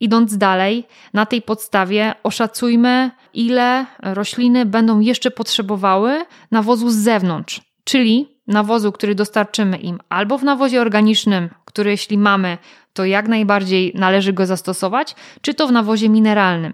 Idąc 0.00 0.36
dalej, 0.36 0.86
na 1.14 1.26
tej 1.26 1.42
podstawie 1.42 2.14
oszacujmy, 2.22 3.10
ile 3.34 3.86
rośliny 4.02 4.66
będą 4.66 5.00
jeszcze 5.00 5.30
potrzebowały 5.30 6.24
nawozu 6.50 6.90
z 6.90 6.96
zewnątrz, 6.96 7.60
czyli 7.84 8.28
nawozu, 8.46 8.92
który 8.92 9.14
dostarczymy 9.14 9.76
im 9.76 9.98
albo 10.08 10.38
w 10.38 10.44
nawozie 10.44 10.80
organicznym, 10.80 11.48
który 11.64 11.90
jeśli 11.90 12.18
mamy, 12.18 12.58
to 12.92 13.04
jak 13.04 13.28
najbardziej 13.28 13.92
należy 13.94 14.32
go 14.32 14.46
zastosować, 14.46 15.14
czy 15.40 15.54
to 15.54 15.68
w 15.68 15.72
nawozie 15.72 16.08
mineralnym. 16.08 16.72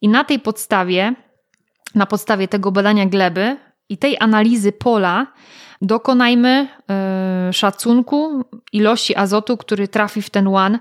I 0.00 0.08
na 0.08 0.24
tej 0.24 0.38
podstawie, 0.38 1.14
na 1.94 2.06
podstawie 2.06 2.48
tego 2.48 2.72
badania 2.72 3.06
gleby 3.06 3.56
i 3.88 3.98
tej 3.98 4.16
analizy 4.20 4.72
pola, 4.72 5.26
dokonajmy 5.82 6.68
yy, 7.46 7.52
szacunku 7.52 8.44
ilości 8.72 9.16
azotu, 9.16 9.56
który 9.56 9.88
trafi 9.88 10.22
w 10.22 10.30
ten 10.30 10.48
łan 10.48 10.78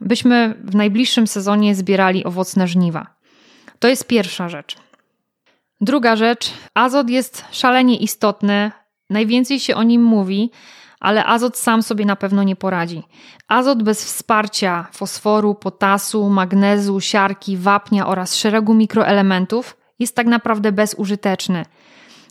byśmy 0.00 0.54
w 0.64 0.74
najbliższym 0.74 1.26
sezonie 1.26 1.74
zbierali 1.74 2.24
owocne 2.24 2.68
żniwa. 2.68 3.06
To 3.78 3.88
jest 3.88 4.06
pierwsza 4.06 4.48
rzecz. 4.48 4.76
Druga 5.80 6.16
rzecz, 6.16 6.52
azot 6.74 7.10
jest 7.10 7.44
szalenie 7.50 7.96
istotny, 7.96 8.70
najwięcej 9.10 9.60
się 9.60 9.76
o 9.76 9.82
nim 9.82 10.02
mówi, 10.02 10.50
ale 11.00 11.24
azot 11.24 11.58
sam 11.58 11.82
sobie 11.82 12.04
na 12.04 12.16
pewno 12.16 12.42
nie 12.42 12.56
poradzi. 12.56 13.02
Azot 13.48 13.82
bez 13.82 14.04
wsparcia 14.04 14.86
fosforu, 14.92 15.54
potasu, 15.54 16.28
magnezu, 16.28 17.00
siarki, 17.00 17.56
wapnia 17.56 18.06
oraz 18.06 18.36
szeregu 18.36 18.74
mikroelementów 18.74 19.76
jest 19.98 20.16
tak 20.16 20.26
naprawdę 20.26 20.72
bezużyteczny. 20.72 21.64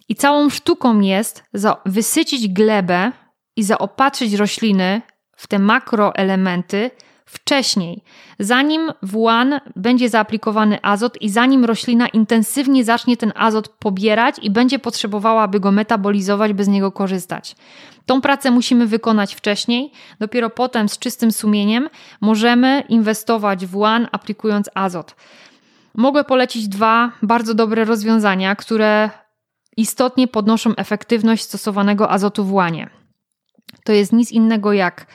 I 0.09 0.15
całą 0.15 0.49
sztuką 0.49 0.99
jest 0.99 1.43
wysycić 1.85 2.47
glebę 2.47 3.11
i 3.55 3.63
zaopatrzyć 3.63 4.33
rośliny 4.33 5.01
w 5.35 5.47
te 5.47 5.59
makroelementy, 5.59 6.91
wcześniej, 7.33 8.03
zanim 8.39 8.91
w 9.01 9.17
łan 9.17 9.59
będzie 9.75 10.09
zaaplikowany 10.09 10.79
azot 10.81 11.21
i 11.21 11.29
zanim 11.29 11.65
roślina 11.65 12.07
intensywnie 12.07 12.83
zacznie 12.83 13.17
ten 13.17 13.33
azot 13.35 13.69
pobierać 13.69 14.35
i 14.41 14.51
będzie 14.51 14.79
potrzebowała, 14.79 15.47
by 15.47 15.59
go 15.59 15.71
metabolizować, 15.71 16.53
by 16.53 16.63
z 16.63 16.67
niego 16.67 16.91
korzystać. 16.91 17.55
Tą 18.05 18.21
pracę 18.21 18.51
musimy 18.51 18.87
wykonać 18.87 19.35
wcześniej, 19.35 19.91
dopiero 20.19 20.49
potem 20.49 20.89
z 20.89 20.99
czystym 20.99 21.31
sumieniem 21.31 21.89
możemy 22.21 22.83
inwestować 22.89 23.65
w 23.65 23.75
łan, 23.75 24.07
aplikując 24.11 24.69
azot. 24.73 25.15
Mogę 25.95 26.23
polecić 26.23 26.67
dwa 26.67 27.11
bardzo 27.21 27.53
dobre 27.53 27.85
rozwiązania, 27.85 28.55
które 28.55 29.09
istotnie 29.77 30.27
podnoszą 30.27 30.75
efektywność 30.75 31.43
stosowanego 31.43 32.09
azotu 32.09 32.45
w 32.45 32.53
łanie. 32.53 32.89
To 33.83 33.91
jest 33.91 34.13
nic 34.13 34.31
innego 34.31 34.73
jak 34.73 35.05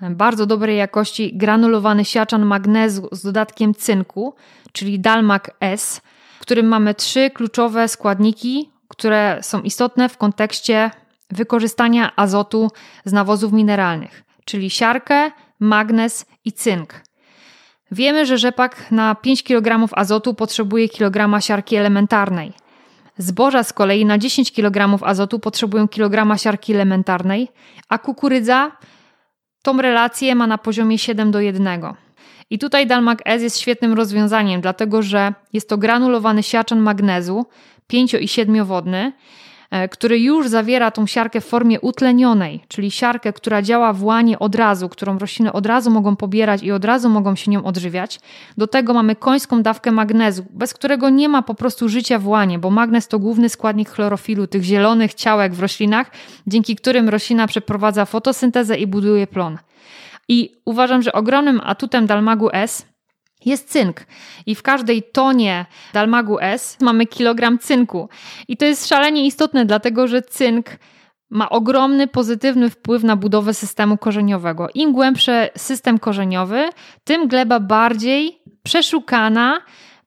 bardzo 0.00 0.46
dobrej 0.46 0.76
jakości 0.76 1.36
granulowany 1.36 2.04
siaczan 2.04 2.44
magnezu 2.44 3.08
z 3.12 3.22
dodatkiem 3.22 3.74
cynku, 3.74 4.34
czyli 4.72 5.00
Dalmac 5.00 5.42
S, 5.60 6.00
w 6.38 6.40
którym 6.40 6.66
mamy 6.66 6.94
trzy 6.94 7.30
kluczowe 7.30 7.88
składniki, 7.88 8.70
które 8.88 9.38
są 9.42 9.62
istotne 9.62 10.08
w 10.08 10.16
kontekście 10.16 10.90
wykorzystania 11.30 12.16
azotu 12.16 12.70
z 13.04 13.12
nawozów 13.12 13.52
mineralnych, 13.52 14.22
czyli 14.44 14.70
siarkę, 14.70 15.30
magnez 15.60 16.26
i 16.44 16.52
cynk. 16.52 16.94
Wiemy, 17.90 18.26
że 18.26 18.38
rzepak 18.38 18.90
na 18.90 19.14
5 19.14 19.42
kg 19.42 19.88
azotu 19.92 20.34
potrzebuje 20.34 20.88
kilograma 20.88 21.40
siarki 21.40 21.76
elementarnej. 21.76 22.52
Zboża 23.18 23.62
z 23.62 23.72
kolei 23.72 24.04
na 24.04 24.18
10 24.18 24.52
kg 24.52 25.04
azotu 25.04 25.38
potrzebują 25.38 25.88
kilograma 25.88 26.38
siarki 26.38 26.74
elementarnej, 26.74 27.48
a 27.88 27.98
kukurydza 27.98 28.72
Tą 29.62 29.82
relację 29.82 30.34
ma 30.34 30.46
na 30.46 30.58
poziomie 30.58 30.98
7 30.98 31.30
do 31.30 31.40
1. 31.40 31.80
I 32.50 32.58
tutaj 32.58 32.86
Dalmac 32.86 33.18
S 33.24 33.42
jest 33.42 33.60
świetnym 33.60 33.92
rozwiązaniem, 33.92 34.60
dlatego 34.60 35.02
że 35.02 35.34
jest 35.52 35.68
to 35.68 35.78
granulowany 35.78 36.42
siaczan 36.42 36.80
magnezu, 36.80 37.46
5 37.86 38.14
i 38.14 38.28
7 38.28 38.64
wodny, 38.64 39.12
który 39.90 40.18
już 40.18 40.48
zawiera 40.48 40.90
tą 40.90 41.06
siarkę 41.06 41.40
w 41.40 41.46
formie 41.46 41.80
utlenionej, 41.80 42.60
czyli 42.68 42.90
siarkę, 42.90 43.32
która 43.32 43.62
działa 43.62 43.92
w 43.92 44.04
łanie 44.04 44.38
od 44.38 44.54
razu, 44.54 44.88
którą 44.88 45.18
rośliny 45.18 45.52
od 45.52 45.66
razu 45.66 45.90
mogą 45.90 46.16
pobierać 46.16 46.62
i 46.62 46.72
od 46.72 46.84
razu 46.84 47.08
mogą 47.08 47.36
się 47.36 47.50
nią 47.50 47.64
odżywiać. 47.64 48.20
Do 48.58 48.66
tego 48.66 48.94
mamy 48.94 49.16
końską 49.16 49.62
dawkę 49.62 49.92
magnezu, 49.92 50.44
bez 50.50 50.74
którego 50.74 51.10
nie 51.10 51.28
ma 51.28 51.42
po 51.42 51.54
prostu 51.54 51.88
życia 51.88 52.18
w 52.18 52.28
łanie, 52.28 52.58
bo 52.58 52.70
magnez 52.70 53.08
to 53.08 53.18
główny 53.18 53.48
składnik 53.48 53.90
chlorofilu, 53.90 54.46
tych 54.46 54.62
zielonych 54.62 55.14
ciałek 55.14 55.54
w 55.54 55.60
roślinach, 55.60 56.10
dzięki 56.46 56.76
którym 56.76 57.08
roślina 57.08 57.46
przeprowadza 57.46 58.04
fotosyntezę 58.04 58.78
i 58.78 58.86
buduje 58.86 59.26
plon. 59.26 59.58
I 60.28 60.56
uważam, 60.64 61.02
że 61.02 61.12
ogromnym 61.12 61.60
atutem 61.64 62.06
Dalmagu 62.06 62.48
S 62.52 62.91
jest 63.46 63.70
cynk. 63.70 64.06
I 64.46 64.54
w 64.54 64.62
każdej 64.62 65.02
tonie 65.02 65.66
Dalmagu 65.92 66.38
S 66.40 66.76
mamy 66.80 67.06
kilogram 67.06 67.58
cynku. 67.58 68.08
I 68.48 68.56
to 68.56 68.64
jest 68.64 68.88
szalenie 68.88 69.26
istotne, 69.26 69.66
dlatego 69.66 70.08
że 70.08 70.22
cynk 70.22 70.66
ma 71.30 71.50
ogromny 71.50 72.06
pozytywny 72.06 72.70
wpływ 72.70 73.02
na 73.02 73.16
budowę 73.16 73.54
systemu 73.54 73.98
korzeniowego. 73.98 74.68
Im 74.74 74.92
głębszy 74.92 75.48
system 75.56 75.98
korzeniowy, 75.98 76.68
tym 77.04 77.28
gleba 77.28 77.60
bardziej 77.60 78.42
przeszukana 78.62 79.60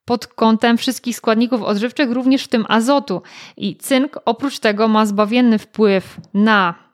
pod 0.06 0.28
kątem 0.28 0.78
wszystkich 0.78 1.18
składników 1.18 1.62
odżywczych, 1.62 2.12
również 2.12 2.44
w 2.44 2.48
tym 2.48 2.66
azotu. 2.70 3.22
I 3.58 3.76
cynk 3.76 4.20
oprócz 4.26 4.60
tego 4.60 4.88
ma 4.88 5.06
zbawienny 5.06 5.60
wpływ 5.60 6.18
na 6.34 6.85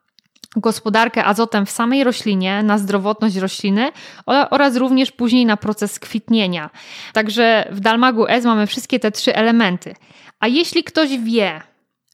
gospodarkę 0.55 1.25
azotem 1.25 1.65
w 1.65 1.71
samej 1.71 2.03
roślinie, 2.03 2.63
na 2.63 2.77
zdrowotność 2.77 3.35
rośliny 3.35 3.91
oraz 4.25 4.75
również 4.75 5.11
później 5.11 5.45
na 5.45 5.57
proces 5.57 5.99
kwitnienia. 5.99 6.69
Także 7.13 7.67
w 7.71 7.79
Dalmagu 7.79 8.27
S 8.27 8.45
mamy 8.45 8.67
wszystkie 8.67 8.99
te 8.99 9.11
trzy 9.11 9.35
elementy. 9.35 9.95
A 10.39 10.47
jeśli 10.47 10.83
ktoś 10.83 11.17
wie, 11.17 11.61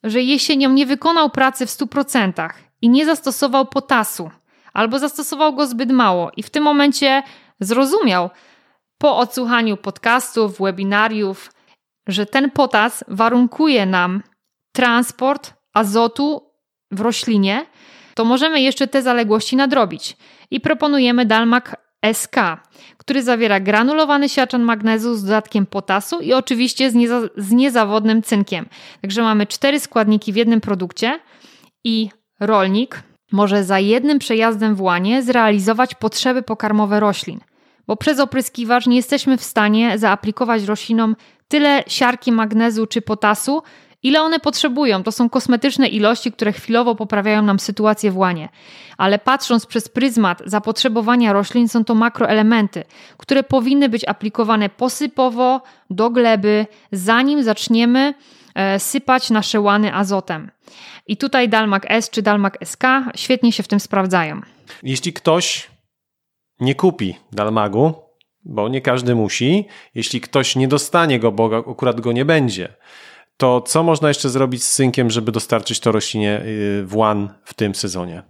że 0.03 0.21
jesienią 0.21 0.69
nie 0.69 0.85
wykonał 0.85 1.29
pracy 1.29 1.65
w 1.65 1.69
100% 1.69 2.49
i 2.81 2.89
nie 2.89 3.05
zastosował 3.05 3.65
potasu, 3.65 4.31
albo 4.73 4.99
zastosował 4.99 5.55
go 5.55 5.67
zbyt 5.67 5.91
mało 5.91 6.31
i 6.37 6.43
w 6.43 6.49
tym 6.49 6.63
momencie 6.63 7.23
zrozumiał 7.59 8.29
po 8.97 9.17
odsłuchaniu 9.17 9.77
podcastów, 9.77 10.57
webinariów, 10.59 11.51
że 12.07 12.25
ten 12.25 12.51
potas 12.51 13.03
warunkuje 13.07 13.85
nam 13.85 14.23
transport 14.71 15.53
azotu 15.73 16.51
w 16.91 17.01
roślinie, 17.01 17.65
to 18.17 18.25
możemy 18.25 18.61
jeszcze 18.61 18.87
te 18.87 19.01
zaległości 19.01 19.55
nadrobić. 19.55 20.17
I 20.51 20.59
proponujemy 20.59 21.25
Dalmac 21.25 21.65
SK, 22.13 22.35
który 22.97 23.23
zawiera 23.23 23.59
granulowany 23.59 24.29
siaczan 24.29 24.61
magnezu 24.61 25.15
z 25.15 25.23
dodatkiem 25.23 25.65
potasu 25.65 26.19
i 26.19 26.33
oczywiście 26.33 26.91
z, 26.91 26.93
nieza 26.95 27.21
z 27.37 27.51
niezawodnym 27.51 28.21
cynkiem. 28.21 28.65
Także 29.01 29.21
mamy 29.21 29.47
cztery 29.47 29.79
składniki 29.79 30.33
w 30.33 30.35
jednym 30.35 30.61
produkcie 30.61 31.19
i 31.83 32.09
rolnik 32.39 33.03
może 33.31 33.63
za 33.63 33.79
jednym 33.79 34.19
przejazdem 34.19 34.75
w 34.75 34.81
łanie 34.81 35.23
zrealizować 35.23 35.95
potrzeby 35.95 36.43
pokarmowe 36.43 36.99
roślin, 36.99 37.39
bo 37.87 37.97
przez 37.97 38.19
opryskiwacz 38.19 38.87
nie 38.87 38.95
jesteśmy 38.95 39.37
w 39.37 39.43
stanie 39.43 39.97
zaaplikować 39.97 40.63
roślinom 40.63 41.15
tyle 41.47 41.83
siarki, 41.87 42.31
magnezu 42.31 42.87
czy 42.87 43.01
potasu, 43.01 43.61
ile 44.03 44.21
one 44.21 44.39
potrzebują. 44.39 45.03
To 45.03 45.11
są 45.11 45.29
kosmetyczne 45.29 45.87
ilości, 45.87 46.31
które 46.31 46.53
chwilowo 46.53 46.95
poprawiają 46.95 47.41
nam 47.41 47.59
sytuację 47.59 48.11
w 48.11 48.17
łanie. 48.17 48.49
Ale 48.97 49.19
patrząc 49.19 49.65
przez 49.65 49.89
pryzmat 49.89 50.41
zapotrzebowania 50.45 51.33
roślin, 51.33 51.67
są 51.67 51.85
to 51.85 51.95
makroelementy, 51.95 52.83
które 53.17 53.43
powinny 53.43 53.89
być 53.89 54.07
aplikowane 54.07 54.69
posypowo 54.69 55.61
do 55.89 56.09
gleby, 56.09 56.65
zanim 56.91 57.43
zaczniemy 57.43 58.13
e, 58.55 58.79
sypać 58.79 59.29
nasze 59.29 59.61
łany 59.61 59.93
azotem. 59.93 60.51
I 61.07 61.17
tutaj 61.17 61.49
Dalmak 61.49 61.85
S 61.89 62.09
czy 62.09 62.21
Dalmak 62.21 62.57
SK 62.63 62.83
świetnie 63.15 63.51
się 63.51 63.63
w 63.63 63.67
tym 63.67 63.79
sprawdzają. 63.79 64.41
Jeśli 64.83 65.13
ktoś 65.13 65.67
nie 66.59 66.75
kupi 66.75 67.15
Dalmagu, 67.31 67.93
bo 68.45 68.69
nie 68.69 68.81
każdy 68.81 69.15
musi, 69.15 69.65
jeśli 69.95 70.21
ktoś 70.21 70.55
nie 70.55 70.67
dostanie 70.67 71.19
go, 71.19 71.31
bo 71.31 71.57
akurat 71.71 72.01
go 72.01 72.11
nie 72.11 72.25
będzie, 72.25 72.73
to 73.37 73.61
co 73.61 73.83
można 73.83 74.07
jeszcze 74.07 74.29
zrobić 74.29 74.63
z 74.63 74.75
cynkiem, 74.75 75.09
żeby 75.09 75.31
dostarczyć 75.31 75.79
to 75.79 75.91
roślinie 75.91 76.41
y, 76.41 76.83
w 76.85 76.95
łan 76.95 77.33
w 77.43 77.53
tym 77.53 77.75
sezonie? 77.75 78.23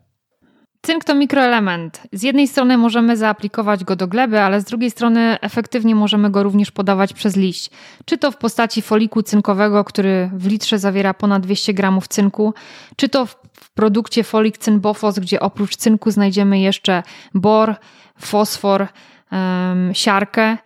Cynk 0.82 1.04
to 1.04 1.16
mikroelement. 1.16 2.02
Z 2.12 2.24
jednej 2.24 2.48
strony 2.48 2.78
możemy 2.78 3.18
zaaplikować 3.18 3.84
go 3.84 3.96
do 3.96 4.08
gleby, 4.08 4.40
ale 4.40 4.62
z 4.62 4.64
drugiej 4.64 4.92
strony 4.92 5.38
efektywnie 5.42 5.96
możemy 5.96 6.30
go 6.30 6.44
również 6.44 6.72
podawać 6.72 7.14
przez 7.14 7.36
liść. 7.36 7.70
Czy 8.06 8.18
to 8.18 8.32
w 8.32 8.38
postaci 8.38 8.82
foliku 8.82 9.24
cynkowego, 9.24 9.84
który 9.84 10.30
w 10.34 10.48
litrze 10.48 10.80
zawiera 10.80 11.14
ponad 11.14 11.44
200 11.44 11.74
gramów 11.74 12.08
cynku, 12.08 12.54
czy 12.96 13.10
to 13.10 13.26
w 13.26 13.72
produkcie 13.74 14.24
folik 14.24 14.58
cynbofos, 14.58 15.20
gdzie 15.20 15.40
oprócz 15.40 15.76
cynku 15.76 16.12
znajdziemy 16.12 16.60
jeszcze 16.60 17.04
bor, 17.34 17.76
fosfor, 18.20 18.88
siarkę, 19.94 20.58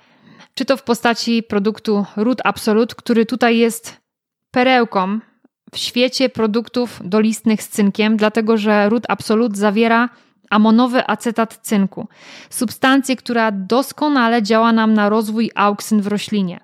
czy 0.53 0.65
to 0.65 0.77
w 0.77 0.83
postaci 0.83 1.43
produktu 1.43 2.05
Root 2.15 2.41
Absolute, 2.43 2.95
który 2.95 3.25
tutaj 3.25 3.57
jest 3.57 4.00
perełką 4.51 5.19
w 5.73 5.77
świecie 5.77 6.29
produktów 6.29 6.99
dolistnych 7.03 7.63
z 7.63 7.69
cynkiem, 7.69 8.17
dlatego 8.17 8.57
że 8.57 8.89
ród 8.89 9.03
absolut 9.09 9.57
zawiera 9.57 10.09
amonowy 10.49 11.07
acetat 11.07 11.59
cynku, 11.61 12.07
substancję, 12.49 13.15
która 13.15 13.51
doskonale 13.51 14.43
działa 14.43 14.71
nam 14.71 14.93
na 14.93 15.09
rozwój 15.09 15.51
auksyn 15.55 16.01
w 16.01 16.07
roślinie. 16.07 16.59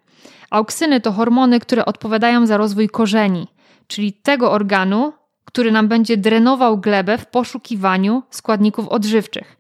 Auksyny 0.50 1.02
to 1.02 1.12
hormony, 1.12 1.60
które 1.60 1.86
odpowiadają 1.86 2.46
za 2.46 2.58
rozwój 2.58 2.90
korzeni, 2.90 3.48
czyli 3.88 4.14
tego 4.14 4.52
organu, 4.52 5.14
który 5.46 5.72
nam 5.72 5.88
będzie 5.88 6.18
drenował 6.18 6.78
glebę 6.78 7.18
w 7.18 7.26
poszukiwaniu 7.26 8.24
składników 8.30 8.88
odżywczych. 8.88 9.57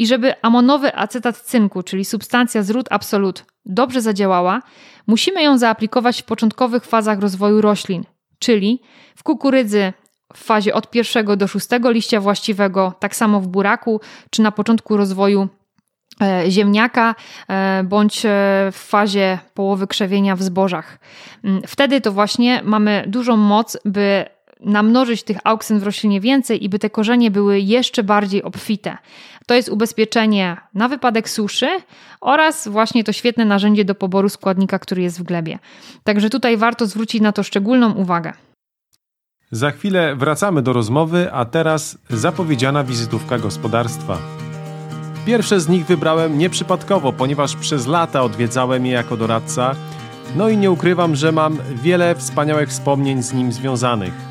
I 0.00 0.06
żeby 0.06 0.42
amonowy 0.42 0.96
acetat 0.96 1.36
cynku, 1.40 1.82
czyli 1.82 2.04
substancja 2.04 2.62
z 2.62 2.70
ród 2.70 2.86
absolut, 2.90 3.44
dobrze 3.66 4.00
zadziałała, 4.00 4.62
musimy 5.06 5.42
ją 5.42 5.58
zaaplikować 5.58 6.22
w 6.22 6.24
początkowych 6.24 6.84
fazach 6.84 7.20
rozwoju 7.20 7.60
roślin, 7.60 8.04
czyli 8.38 8.82
w 9.16 9.22
kukurydzy 9.22 9.92
w 10.34 10.44
fazie 10.44 10.74
od 10.74 10.90
pierwszego 10.90 11.36
do 11.36 11.46
szóstego 11.46 11.90
liścia 11.90 12.20
właściwego, 12.20 12.92
tak 13.00 13.16
samo 13.16 13.40
w 13.40 13.48
buraku, 13.48 14.00
czy 14.30 14.42
na 14.42 14.52
początku 14.52 14.96
rozwoju 14.96 15.48
e, 16.22 16.50
ziemniaka, 16.50 17.14
e, 17.48 17.82
bądź 17.84 18.26
e, 18.26 18.28
w 18.72 18.76
fazie 18.76 19.38
połowy 19.54 19.86
krzewienia 19.86 20.36
w 20.36 20.42
zbożach. 20.42 20.98
Mm, 21.44 21.62
wtedy 21.66 22.00
to 22.00 22.12
właśnie 22.12 22.60
mamy 22.64 23.04
dużą 23.06 23.36
moc, 23.36 23.78
by 23.84 24.24
namnożyć 24.62 25.22
tych 25.22 25.36
auksyn 25.44 25.78
w 25.78 25.82
roślinie 25.82 26.20
więcej 26.20 26.64
i 26.64 26.68
by 26.68 26.78
te 26.78 26.90
korzenie 26.90 27.30
były 27.30 27.60
jeszcze 27.60 28.02
bardziej 28.02 28.42
obfite. 28.42 28.98
To 29.46 29.54
jest 29.54 29.68
ubezpieczenie 29.68 30.56
na 30.74 30.88
wypadek 30.88 31.28
suszy 31.28 31.68
oraz 32.20 32.68
właśnie 32.68 33.04
to 33.04 33.12
świetne 33.12 33.44
narzędzie 33.44 33.84
do 33.84 33.94
poboru 33.94 34.28
składnika, 34.28 34.78
który 34.78 35.02
jest 35.02 35.20
w 35.20 35.22
glebie. 35.22 35.58
Także 36.04 36.30
tutaj 36.30 36.56
warto 36.56 36.86
zwrócić 36.86 37.20
na 37.20 37.32
to 37.32 37.42
szczególną 37.42 37.92
uwagę. 37.92 38.32
Za 39.50 39.70
chwilę 39.70 40.16
wracamy 40.16 40.62
do 40.62 40.72
rozmowy, 40.72 41.32
a 41.32 41.44
teraz 41.44 41.98
zapowiedziana 42.10 42.84
wizytówka 42.84 43.38
gospodarstwa. 43.38 44.18
Pierwsze 45.26 45.60
z 45.60 45.68
nich 45.68 45.86
wybrałem 45.86 46.38
nieprzypadkowo, 46.38 47.12
ponieważ 47.12 47.56
przez 47.56 47.86
lata 47.86 48.22
odwiedzałem 48.22 48.86
je 48.86 48.92
jako 48.92 49.16
doradca, 49.16 49.74
no 50.36 50.48
i 50.48 50.56
nie 50.56 50.70
ukrywam, 50.70 51.16
że 51.16 51.32
mam 51.32 51.58
wiele 51.82 52.14
wspaniałych 52.14 52.68
wspomnień 52.68 53.22
z 53.22 53.32
nim 53.32 53.52
związanych. 53.52 54.29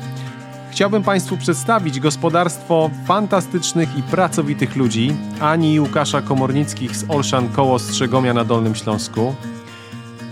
Chciałbym 0.70 1.02
Państwu 1.02 1.36
przedstawić 1.36 2.00
gospodarstwo 2.00 2.90
fantastycznych 3.06 3.96
i 3.96 4.02
pracowitych 4.02 4.76
ludzi 4.76 5.16
Ani 5.40 5.74
i 5.74 5.80
Łukasza 5.80 6.22
Komornickich 6.22 6.96
z 6.96 7.10
Olszan 7.10 7.48
koło 7.48 7.78
Strzegomia 7.78 8.34
na 8.34 8.44
Dolnym 8.44 8.74
Śląsku. 8.74 9.34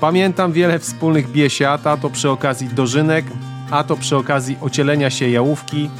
Pamiętam 0.01 0.53
wiele 0.53 0.79
wspólnych 0.79 1.31
biesiat, 1.31 1.87
a 1.87 1.97
to 1.97 2.11
przy 2.11 2.31
okazji 2.31 2.69
dożynek, 2.69 3.25
a 3.71 3.85
to 3.85 3.97
przy 3.97 4.17
okazji 4.17 4.59
ocielenia 4.61 5.11
się 5.11 5.29
jałówki 5.29 5.91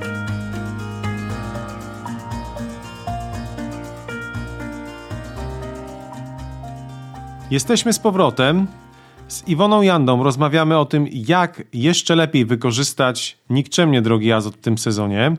Jesteśmy 7.52 7.94
z 7.94 8.00
powrotem. 8.00 8.68
Z 9.28 9.48
Iwoną 9.48 9.82
Jandą 9.82 10.24
rozmawiamy 10.24 10.78
o 10.78 10.86
tym, 10.86 11.08
jak 11.12 11.64
jeszcze 11.74 12.16
lepiej 12.16 12.46
wykorzystać 12.46 13.38
nikczemnie 13.50 14.02
drogi 14.02 14.32
azot 14.32 14.56
w 14.56 14.62
tym 14.62 14.78
sezonie. 14.78 15.36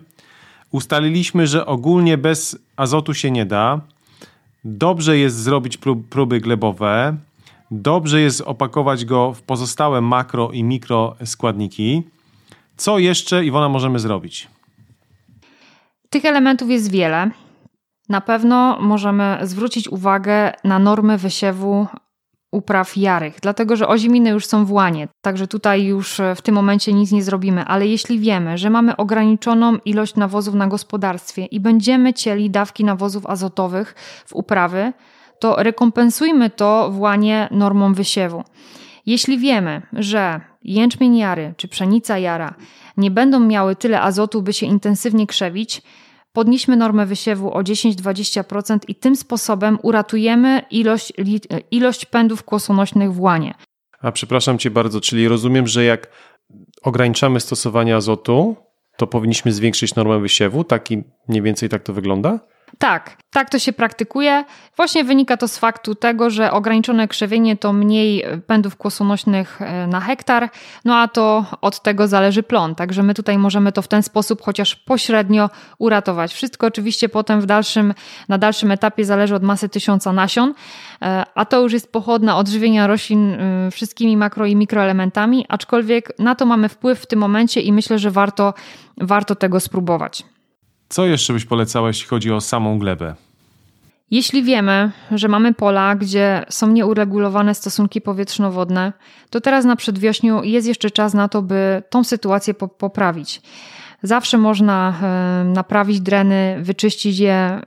Ustaliliśmy, 0.71 1.47
że 1.47 1.67
ogólnie 1.67 2.19
bez 2.19 2.59
azotu 2.77 3.15
się 3.15 3.31
nie 3.31 3.47
da. 3.47 3.81
Dobrze 4.65 5.19
jest 5.19 5.37
zrobić 5.37 5.79
próby 6.11 6.41
glebowe. 6.41 7.17
Dobrze 7.71 8.21
jest 8.21 8.41
opakować 8.41 9.05
go 9.05 9.33
w 9.33 9.43
pozostałe 9.43 10.01
makro 10.01 10.51
i 10.51 10.65
mikro 10.65 11.17
składniki. 11.25 12.03
Co 12.77 12.99
jeszcze, 12.99 13.45
Iwona, 13.45 13.69
możemy 13.69 13.99
zrobić? 13.99 14.49
Tych 16.11 16.25
elementów 16.25 16.71
jest 16.71 16.91
wiele. 16.91 17.31
Na 18.09 18.21
pewno 18.21 18.79
możemy 18.81 19.39
zwrócić 19.43 19.89
uwagę 19.89 20.53
na 20.65 20.79
normy 20.79 21.19
wysiewu 21.19 21.87
upraw 22.53 22.97
jarych, 22.97 23.37
dlatego 23.43 23.77
że 23.77 23.89
oziminy 23.89 24.31
już 24.31 24.47
są 24.47 24.65
w 24.65 24.73
łanie, 24.73 25.09
także 25.23 25.47
tutaj 25.47 25.85
już 25.85 26.21
w 26.37 26.43
tym 26.43 26.55
momencie 26.55 26.93
nic 26.93 27.13
nie 27.13 27.23
zrobimy, 27.23 27.65
ale 27.65 27.87
jeśli 27.87 28.19
wiemy, 28.19 28.59
że 28.59 28.71
mamy 28.71 28.97
ograniczoną 28.97 29.77
ilość 29.85 30.15
nawozów 30.15 30.55
na 30.55 30.67
gospodarstwie 30.67 31.45
i 31.45 31.61
będziemy 31.61 32.15
cieli 32.15 32.51
dawki 32.51 32.85
nawozów 32.85 33.27
azotowych 33.27 33.95
w 34.27 34.35
uprawy, 34.35 34.93
to 35.41 35.57
rekompensujmy 35.63 36.51
to 36.51 36.91
w 36.91 37.01
łanie 37.01 37.49
normą 37.51 37.95
wysiewu. 37.95 38.45
Jeśli 39.07 39.39
wiemy, 39.39 39.83
że 39.93 40.41
jęczmień 40.63 41.17
jary 41.17 41.55
czy 41.57 41.69
pszenica 41.69 42.19
jara 42.19 42.55
nie 42.97 43.11
będą 43.11 43.41
miały 43.41 43.77
tyle 43.77 44.01
azotu, 44.01 44.43
by 44.43 44.53
się 44.53 44.67
intensywnie 44.67 45.27
krzewić, 45.27 45.83
podnieśmy 46.33 46.77
normę 46.77 47.07
wysiewu 47.07 47.53
o 47.53 47.61
10-20% 47.61 48.79
i 48.89 48.95
tym 48.95 49.17
sposobem 49.17 49.79
uratujemy 49.83 50.63
ilość, 50.71 51.13
ilość 51.71 52.05
pędów 52.05 52.43
kłosonośnych 52.43 53.13
w 53.13 53.21
łanie. 53.21 53.55
A 54.01 54.13
przepraszam 54.13 54.59
Cię 54.59 54.71
bardzo, 54.71 55.01
czyli 55.01 55.29
rozumiem, 55.29 55.67
że 55.67 55.85
jak 55.85 56.11
ograniczamy 56.83 57.41
stosowanie 57.41 57.97
azotu, 57.97 58.57
to 58.97 59.07
powinniśmy 59.07 59.53
zwiększyć 59.53 59.95
normę 59.95 60.21
wysiewu? 60.21 60.65
Taki 60.65 61.03
mniej 61.29 61.43
więcej 61.43 61.69
tak 61.69 61.83
to 61.83 61.93
wygląda? 61.93 62.41
Tak, 62.79 63.17
tak 63.31 63.51
to 63.51 63.59
się 63.59 63.73
praktykuje. 63.73 64.45
Właśnie 64.77 65.05
wynika 65.05 65.37
to 65.37 65.49
z 65.49 65.59
faktu 65.59 65.95
tego, 65.95 66.31
że 66.31 66.53
ograniczone 66.53 67.09
krzewienie 67.09 67.57
to 67.57 67.73
mniej 67.73 68.25
pędów 68.47 68.77
kłosonośnych 68.77 69.63
e, 69.63 69.87
na 69.87 70.01
hektar, 70.01 70.51
no 70.85 70.97
a 70.97 71.09
to 71.09 71.45
od 71.61 71.83
tego 71.83 72.09
zależy 72.09 72.43
plon. 72.43 72.75
Także 72.75 73.03
my 73.03 73.15
tutaj 73.15 73.39
możemy 73.39 73.73
to 73.73 73.83
w 73.83 73.89
ten 73.89 74.03
sposób 74.03 74.43
chociaż 74.43 74.77
pośrednio 74.77 75.51
uratować. 75.79 76.35
Wszystko 76.35 76.67
oczywiście 76.67 77.09
potem 77.09 77.41
w 77.41 77.47
dalszym, 77.47 77.95
na 78.29 78.39
dalszym 78.39 78.71
etapie 78.71 79.05
zależy 79.05 79.35
od 79.35 79.43
masy 79.43 79.69
tysiąca 79.69 80.13
nasion, 80.13 80.55
e, 81.03 81.25
a 81.35 81.45
to 81.45 81.61
już 81.61 81.73
jest 81.73 81.93
pochodna 81.93 82.37
odżywienia 82.37 82.87
roślin 82.87 83.35
e, 83.35 83.71
wszystkimi 83.71 84.17
makro 84.17 84.47
i 84.47 84.57
mikroelementami, 84.57 85.47
aczkolwiek 85.49 86.19
na 86.19 86.35
to 86.35 86.47
mamy 86.47 86.69
wpływ 86.69 87.01
w 87.01 87.07
tym 87.07 87.19
momencie 87.19 87.61
i 87.61 87.73
myślę, 87.73 87.99
że 87.99 88.11
warto, 88.11 88.55
warto 88.97 89.35
tego 89.35 89.61
spróbować. 89.61 90.25
Co 90.89 91.07
jeszcze 91.07 91.33
byś 91.33 91.45
polecała, 91.45 91.89
jeśli 91.89 92.07
chodzi 92.07 92.33
o 92.33 92.41
samą 92.41 92.79
glebę? 92.79 93.15
Jeśli 94.11 94.43
wiemy, 94.43 94.91
że 95.11 95.29
mamy 95.29 95.55
pola, 95.55 95.95
gdzie 95.95 96.45
są 96.49 96.73
nieuregulowane 96.73 97.55
stosunki 97.55 98.01
powietrzno-wodne, 98.01 98.93
to 99.31 99.41
teraz 99.41 99.65
na 99.65 99.77
przedwiośniu 99.77 100.43
jest 100.43 100.69
jeszcze 100.69 100.91
czas 100.91 101.15
na 101.15 101.29
to, 101.29 101.43
by 101.43 101.83
tą 101.91 102.05
sytuację 102.05 102.55
poprawić. 102.55 103.43
Zawsze 104.03 104.39
można 104.39 104.95
e, 105.03 105.45
naprawić 105.45 106.01
dreny, 106.01 106.59
wyczyścić 106.61 107.19
je, 107.19 107.33
e, 107.33 107.61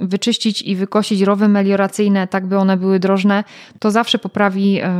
wyczyścić 0.00 0.62
i 0.62 0.76
wykosić 0.76 1.22
rowy 1.22 1.48
melioracyjne, 1.48 2.28
tak 2.28 2.46
by 2.46 2.58
one 2.58 2.76
były 2.76 2.98
drożne. 2.98 3.44
To 3.78 3.90
zawsze 3.90 4.18
poprawi 4.18 4.80
e, 4.80 4.92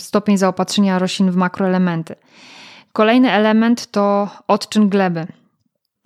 stopień 0.00 0.38
zaopatrzenia 0.38 0.98
roślin 0.98 1.30
w 1.30 1.36
makroelementy. 1.36 2.14
Kolejny 2.92 3.32
element 3.32 3.86
to 3.90 4.28
odczyn 4.48 4.88
gleby. 4.88 5.26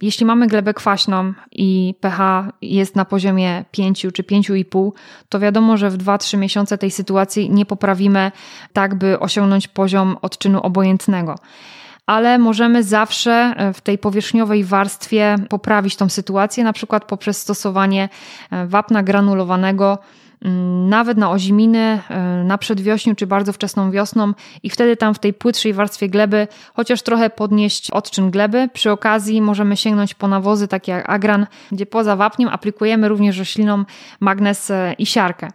Jeśli 0.03 0.27
mamy 0.27 0.47
glebę 0.47 0.75
kwaśną 0.75 1.33
i 1.53 1.95
pH 2.01 2.53
jest 2.63 2.97
na 2.97 3.05
poziomie 3.05 3.65
5 3.71 4.07
czy 4.15 4.23
5,5, 4.23 4.93
to 5.29 5.41
wiadomo, 5.41 5.77
że 5.77 5.91
w 5.91 5.99
2-3 5.99 6.39
miesiące 6.39 6.79
tej 6.79 6.91
sytuacji 6.91 7.51
nie 7.51 7.67
poprawimy 7.67 8.33
tak, 8.73 8.95
by 8.95 9.19
osiągnąć 9.19 9.69
poziom 9.69 10.17
odczynu 10.23 10.61
obojętnego. 10.61 11.35
Ale 12.07 12.39
możemy 12.39 12.83
zawsze 12.83 13.33
e, 13.57 13.73
w 13.73 13.81
tej 13.81 13.99
powierzchniowej 13.99 14.65
warstwie 14.65 15.37
poprawić 15.49 15.97
tą 15.97 16.09
sytuację, 16.09 16.65
na 16.65 16.73
przykład 16.73 17.05
poprzez 17.05 17.41
stosowanie 17.41 18.09
e, 18.51 18.67
wapna 18.67 19.03
granulowanego 19.03 19.99
nawet 20.89 21.19
na 21.19 21.31
oziminy, 21.31 22.01
e, 22.09 22.45
na 22.45 22.59
przedwiośniu 22.59 23.15
czy 23.15 23.27
bardzo 23.27 23.53
wczesną 23.53 23.91
wiosną 23.91 24.33
i 24.63 24.71
wtedy 24.71 24.97
tam 24.97 25.15
w 25.15 25.19
tej 25.19 25.35
płytszej 25.35 25.73
warstwie 25.73 26.09
gleby 26.09 26.49
chociaż 26.75 27.03
trochę 27.03 27.31
podnieść 27.31 27.91
odczyn 27.91 28.31
gleby. 28.31 28.69
Przy 28.73 28.91
okazji 28.91 29.43
możemy 29.43 29.77
sięgnąć 29.77 30.15
po 30.15 30.29
nawozy 30.29 30.69
takie 30.69 30.93
jak 30.93 31.11
agran, 31.11 31.47
gdzie 31.73 31.87
poza 31.87 32.17
wapniem 32.17 32.49
aplikujemy 32.49 33.09
również 33.09 33.39
roślinom 33.39 33.87
magnez 34.21 34.71
e, 34.71 34.95
i 34.99 35.07
siarkę. 35.07 35.49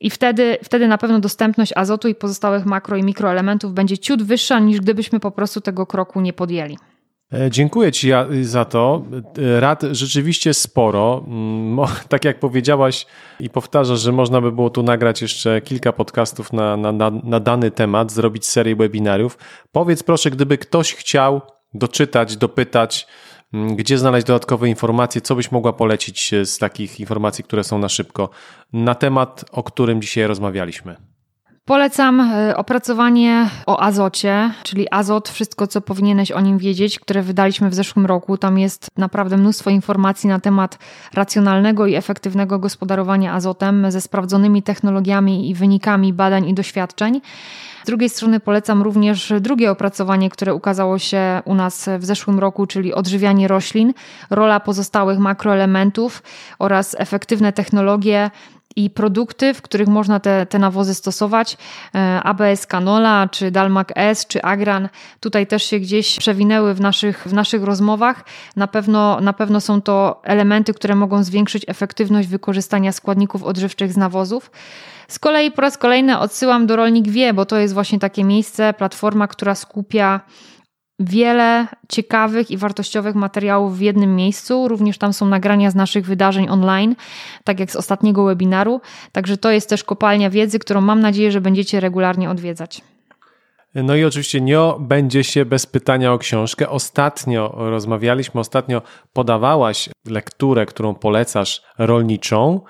I 0.00 0.10
wtedy, 0.10 0.58
wtedy 0.62 0.88
na 0.88 0.98
pewno 0.98 1.18
dostępność 1.18 1.72
azotu 1.76 2.08
i 2.08 2.14
pozostałych 2.14 2.66
makro 2.66 2.96
i 2.96 3.02
mikroelementów 3.02 3.72
będzie 3.72 3.98
ciut 3.98 4.22
wyższa 4.22 4.58
niż 4.58 4.80
gdybyśmy 4.80 5.20
po 5.20 5.30
prostu 5.30 5.60
tego 5.60 5.86
kroku 5.86 6.20
nie 6.20 6.32
podjęli. 6.32 6.76
E, 7.34 7.50
dziękuję 7.50 7.92
Ci 7.92 8.10
za 8.42 8.64
to. 8.64 9.04
E, 9.38 9.60
rad 9.60 9.82
rzeczywiście 9.92 10.54
sporo. 10.54 11.24
Mm, 11.26 11.86
tak 12.08 12.24
jak 12.24 12.40
powiedziałaś 12.40 13.06
i 13.40 13.50
powtarzasz, 13.50 14.00
że 14.00 14.12
można 14.12 14.40
by 14.40 14.52
było 14.52 14.70
tu 14.70 14.82
nagrać 14.82 15.22
jeszcze 15.22 15.60
kilka 15.60 15.92
podcastów 15.92 16.52
na, 16.52 16.76
na, 16.76 17.10
na 17.10 17.40
dany 17.40 17.70
temat, 17.70 18.12
zrobić 18.12 18.46
serię 18.46 18.76
webinariów. 18.76 19.38
Powiedz 19.72 20.02
proszę, 20.02 20.30
gdyby 20.30 20.58
ktoś 20.58 20.94
chciał 20.94 21.40
doczytać, 21.74 22.36
dopytać, 22.36 23.06
mm, 23.54 23.76
gdzie 23.76 23.98
znaleźć 23.98 24.26
dodatkowe 24.26 24.68
informacje, 24.68 25.20
co 25.20 25.34
byś 25.34 25.52
mogła 25.52 25.72
polecić 25.72 26.30
z 26.44 26.58
takich 26.58 27.00
informacji, 27.00 27.44
które 27.44 27.64
są 27.64 27.78
na 27.78 27.88
szybko, 27.88 28.30
na 28.72 28.94
temat, 28.94 29.44
o 29.52 29.62
którym 29.62 30.02
dzisiaj 30.02 30.26
rozmawialiśmy. 30.26 31.13
Polecam 31.66 32.20
e, 32.20 32.56
opracowanie 32.56 33.50
o 33.66 33.80
azocie, 33.80 34.50
czyli 34.62 34.86
azot, 34.90 35.28
wszystko 35.28 35.66
co 35.66 35.80
powinieneś 35.80 36.32
o 36.32 36.40
nim 36.40 36.58
wiedzieć, 36.58 36.98
które 36.98 37.22
wydaliśmy 37.22 37.70
w 37.70 37.74
zeszłym 37.74 38.06
roku. 38.06 38.38
Tam 38.38 38.58
jest 38.58 38.90
naprawdę 38.96 39.36
mnóstwo 39.36 39.70
informacji 39.70 40.28
na 40.28 40.40
temat 40.40 40.78
racjonalnego 41.14 41.86
i 41.86 41.94
efektywnego 41.94 42.58
gospodarowania 42.58 43.32
azotem 43.32 43.90
ze 43.90 44.00
sprawdzonymi 44.00 44.62
technologiami 44.62 45.50
i 45.50 45.54
wynikami 45.54 46.12
badań 46.12 46.48
i 46.48 46.54
doświadczeń. 46.54 47.20
Z 47.84 47.86
drugiej 47.86 48.08
strony 48.08 48.40
polecam 48.40 48.82
również 48.82 49.32
drugie 49.40 49.70
opracowanie, 49.70 50.30
które 50.30 50.54
ukazało 50.54 50.98
się 50.98 51.42
u 51.44 51.54
nas 51.54 51.88
w 51.98 52.04
zeszłym 52.04 52.38
roku, 52.38 52.66
czyli 52.66 52.94
odżywianie 52.94 53.48
roślin, 53.48 53.94
rola 54.30 54.60
pozostałych 54.60 55.18
makroelementów 55.18 56.22
oraz 56.58 56.96
efektywne 56.98 57.52
technologie 57.52 58.30
produkty, 58.94 59.54
w 59.54 59.62
których 59.62 59.88
można 59.88 60.20
te, 60.20 60.46
te 60.46 60.58
nawozy 60.58 60.94
stosować. 60.94 61.56
E, 61.94 62.22
ABS 62.22 62.66
Canola, 62.66 63.28
czy 63.28 63.50
Dalmac 63.50 63.88
S, 63.94 64.26
czy 64.26 64.42
Agran, 64.42 64.88
tutaj 65.20 65.46
też 65.46 65.62
się 65.62 65.80
gdzieś 65.80 66.18
przewinęły 66.18 66.74
w 66.74 66.80
naszych, 66.80 67.24
w 67.28 67.32
naszych 67.32 67.62
rozmowach. 67.62 68.24
Na 68.56 68.66
pewno, 68.66 69.20
na 69.20 69.32
pewno 69.32 69.60
są 69.60 69.82
to 69.82 70.20
elementy, 70.24 70.74
które 70.74 70.94
mogą 70.94 71.24
zwiększyć 71.24 71.64
efektywność 71.68 72.28
wykorzystania 72.28 72.92
składników 72.92 73.42
odżywczych 73.42 73.92
z 73.92 73.96
nawozów. 73.96 74.50
Z 75.08 75.18
kolei 75.18 75.50
po 75.50 75.62
raz 75.62 75.78
kolejny 75.78 76.18
odsyłam 76.18 76.66
do 76.66 76.76
Rolnik 76.76 77.08
Wie, 77.08 77.34
bo 77.34 77.46
to 77.46 77.56
jest 77.56 77.74
właśnie 77.74 77.98
takie 77.98 78.24
miejsce, 78.24 78.74
platforma, 78.74 79.28
która 79.28 79.54
skupia 79.54 80.20
wiele 80.98 81.66
ciekawych 81.88 82.50
i 82.50 82.56
wartościowych 82.56 83.14
materiałów 83.14 83.78
w 83.78 83.80
jednym 83.80 84.16
miejscu. 84.16 84.68
Również 84.68 84.98
tam 84.98 85.12
są 85.12 85.26
nagrania 85.26 85.70
z 85.70 85.74
naszych 85.74 86.06
wydarzeń 86.06 86.48
online, 86.48 86.96
tak 87.44 87.60
jak 87.60 87.70
z 87.70 87.76
ostatniego 87.76 88.24
webinaru. 88.24 88.80
Także 89.12 89.36
to 89.36 89.50
jest 89.50 89.68
też 89.68 89.84
kopalnia 89.84 90.30
wiedzy, 90.30 90.58
którą 90.58 90.80
mam 90.80 91.00
nadzieję, 91.00 91.32
że 91.32 91.40
będziecie 91.40 91.80
regularnie 91.80 92.30
odwiedzać. 92.30 92.80
No 93.74 93.96
i 93.96 94.04
oczywiście 94.04 94.40
nie 94.40 94.58
będzie 94.80 95.24
się 95.24 95.44
bez 95.44 95.66
pytania 95.66 96.12
o 96.12 96.18
książkę. 96.18 96.68
Ostatnio 96.68 97.54
rozmawialiśmy, 97.56 98.40
ostatnio 98.40 98.82
podawałaś 99.12 99.88
lekturę, 100.06 100.66
którą 100.66 100.94
polecasz 100.94 101.62
rolniczą. 101.78 102.60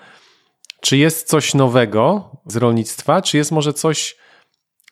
Czy 0.80 0.96
jest 0.96 1.28
coś 1.28 1.54
nowego 1.54 2.30
z 2.46 2.56
rolnictwa, 2.56 3.22
czy 3.22 3.36
jest 3.36 3.52
może 3.52 3.72
coś 3.72 4.16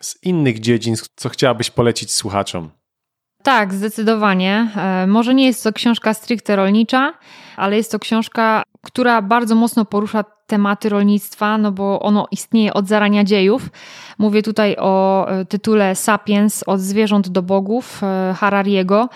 z 0.02 0.22
innych 0.22 0.60
dziedzin, 0.60 0.94
co 1.16 1.28
chciałabyś 1.28 1.70
polecić 1.70 2.12
słuchaczom? 2.14 2.70
Tak, 3.42 3.74
zdecydowanie. 3.74 4.68
E, 4.76 5.06
może 5.06 5.34
nie 5.34 5.46
jest 5.46 5.64
to 5.64 5.72
książka 5.72 6.14
stricte 6.14 6.56
rolnicza, 6.56 7.14
ale 7.56 7.76
jest 7.76 7.92
to 7.92 7.98
książka, 7.98 8.62
która 8.82 9.22
bardzo 9.22 9.54
mocno 9.54 9.84
porusza 9.84 10.24
tematy 10.46 10.88
rolnictwa, 10.88 11.58
no 11.58 11.72
bo 11.72 12.00
ono 12.00 12.26
istnieje 12.30 12.74
od 12.74 12.88
zarania 12.88 13.24
dziejów. 13.24 13.68
Mówię 14.18 14.42
tutaj 14.42 14.76
o 14.78 15.26
e, 15.28 15.44
tytule 15.44 15.94
Sapiens 15.94 16.62
od 16.66 16.80
zwierząt 16.80 17.28
do 17.28 17.42
bogów 17.42 18.02
e, 18.02 18.34
Harariego. 18.34 19.08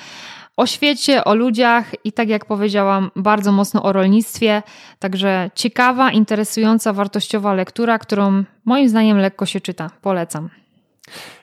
O 0.57 0.67
świecie, 0.67 1.25
o 1.25 1.35
ludziach 1.35 1.93
i 2.05 2.13
tak 2.13 2.29
jak 2.29 2.45
powiedziałam, 2.45 3.11
bardzo 3.17 3.53
mocno 3.53 3.83
o 3.83 3.93
rolnictwie. 3.93 4.63
Także 4.99 5.51
ciekawa, 5.55 6.13
interesująca, 6.13 6.93
wartościowa 6.93 7.55
lektura, 7.55 7.99
którą 7.99 8.45
moim 8.65 8.89
zdaniem 8.89 9.19
lekko 9.19 9.47
się 9.47 9.61
czyta. 9.61 9.91
Polecam. 10.03 10.49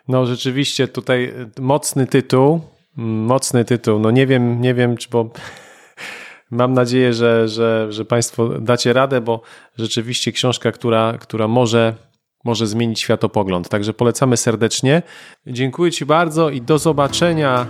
No 0.08 0.26
rzeczywiście 0.26 0.88
tutaj 0.88 1.34
mocny 1.60 2.08
tytuł, 2.08 2.62
Mocny 2.96 3.66
tytuł. 3.66 4.00
No 4.00 4.12
nie 4.12 4.28
wiem, 4.28 4.62
nie 4.62 4.74
wiem, 4.74 4.98
czy 4.98 5.10
bo 5.10 5.30
mam 6.52 6.74
nadzieję, 6.74 7.14
że, 7.14 7.48
że, 7.48 7.88
że 7.90 8.06
Państwo 8.06 8.48
dacie 8.48 8.94
radę, 8.94 9.22
bo 9.22 9.42
rzeczywiście 9.78 10.32
książka, 10.32 10.72
która, 10.72 11.14
która 11.20 11.48
może, 11.48 11.94
może 12.44 12.68
zmienić 12.68 13.00
światopogląd. 13.00 13.70
Także 13.70 13.94
polecamy 13.94 14.38
serdecznie. 14.38 15.02
Dziękuję 15.48 15.92
Ci 15.92 16.06
bardzo 16.06 16.50
i 16.50 16.62
do 16.62 16.78
zobaczenia 16.78 17.66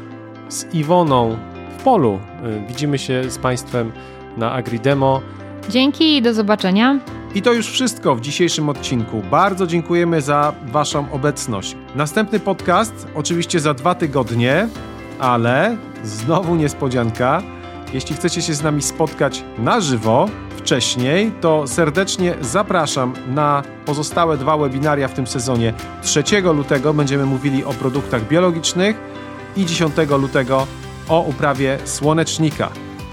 z 0.50 0.74
Iwoną 0.74 1.38
w 1.80 1.84
polu. 1.84 2.20
Widzimy 2.68 2.98
się 2.98 3.30
z 3.30 3.38
Państwem 3.38 3.92
na 4.38 4.52
AgriDemo. 4.52 5.22
Dzięki 5.70 6.18
i 6.18 6.22
do 6.22 6.34
zobaczenia. 6.34 7.00
I 7.36 7.42
to 7.42 7.54
już 7.54 7.68
wszystko 7.68 8.16
w 8.16 8.22
dzisiejszym 8.22 8.70
odcinku. 8.70 9.22
Bardzo 9.32 9.68
dziękujemy 9.68 10.22
za 10.22 10.54
Waszą 10.66 11.12
obecność. 11.12 11.76
Następny 11.96 12.40
podcast 12.40 13.08
oczywiście 13.16 13.60
za 13.60 13.74
dwa 13.74 13.96
tygodnie 13.96 14.68
ale 15.20 15.78
znowu 16.04 16.56
niespodzianka. 16.56 17.42
Jeśli 17.94 18.16
chcecie 18.16 18.42
się 18.42 18.54
z 18.54 18.64
nami 18.64 18.82
spotkać 18.82 19.44
na 19.58 19.82
żywo 19.82 20.30
wcześniej, 20.58 21.32
to 21.42 21.68
serdecznie 21.68 22.36
zapraszam 22.42 23.14
na 23.28 23.64
pozostałe 23.86 24.38
dwa 24.38 24.58
webinaria 24.58 25.08
w 25.08 25.14
tym 25.14 25.28
sezonie. 25.28 25.74
3 26.02 26.24
lutego 26.42 26.94
będziemy 26.94 27.26
mówili 27.26 27.64
o 27.64 27.74
produktach 27.74 28.28
biologicznych 28.28 28.98
i 29.56 29.66
10 29.66 29.94
lutego 30.20 30.68
o 31.10 31.22
uprawie 31.22 31.78
słonecznika. 31.86 32.70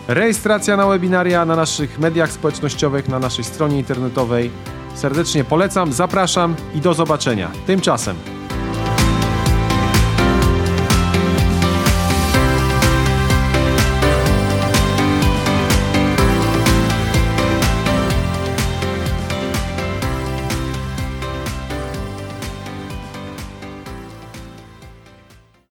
Rejestracja 0.09 0.77
na 0.77 0.87
webinaria 0.87 1.45
na 1.45 1.57
naszych 1.57 1.99
mediach 1.99 2.33
społecznościowych, 2.33 3.09
na 3.09 3.19
naszej 3.19 3.45
stronie 3.45 3.79
internetowej. 3.79 4.51
Serdecznie 4.95 5.45
polecam, 5.45 5.93
zapraszam 5.93 6.55
i 6.75 6.81
do 6.81 6.95
zobaczenia. 6.95 7.51
Tymczasem 7.67 8.17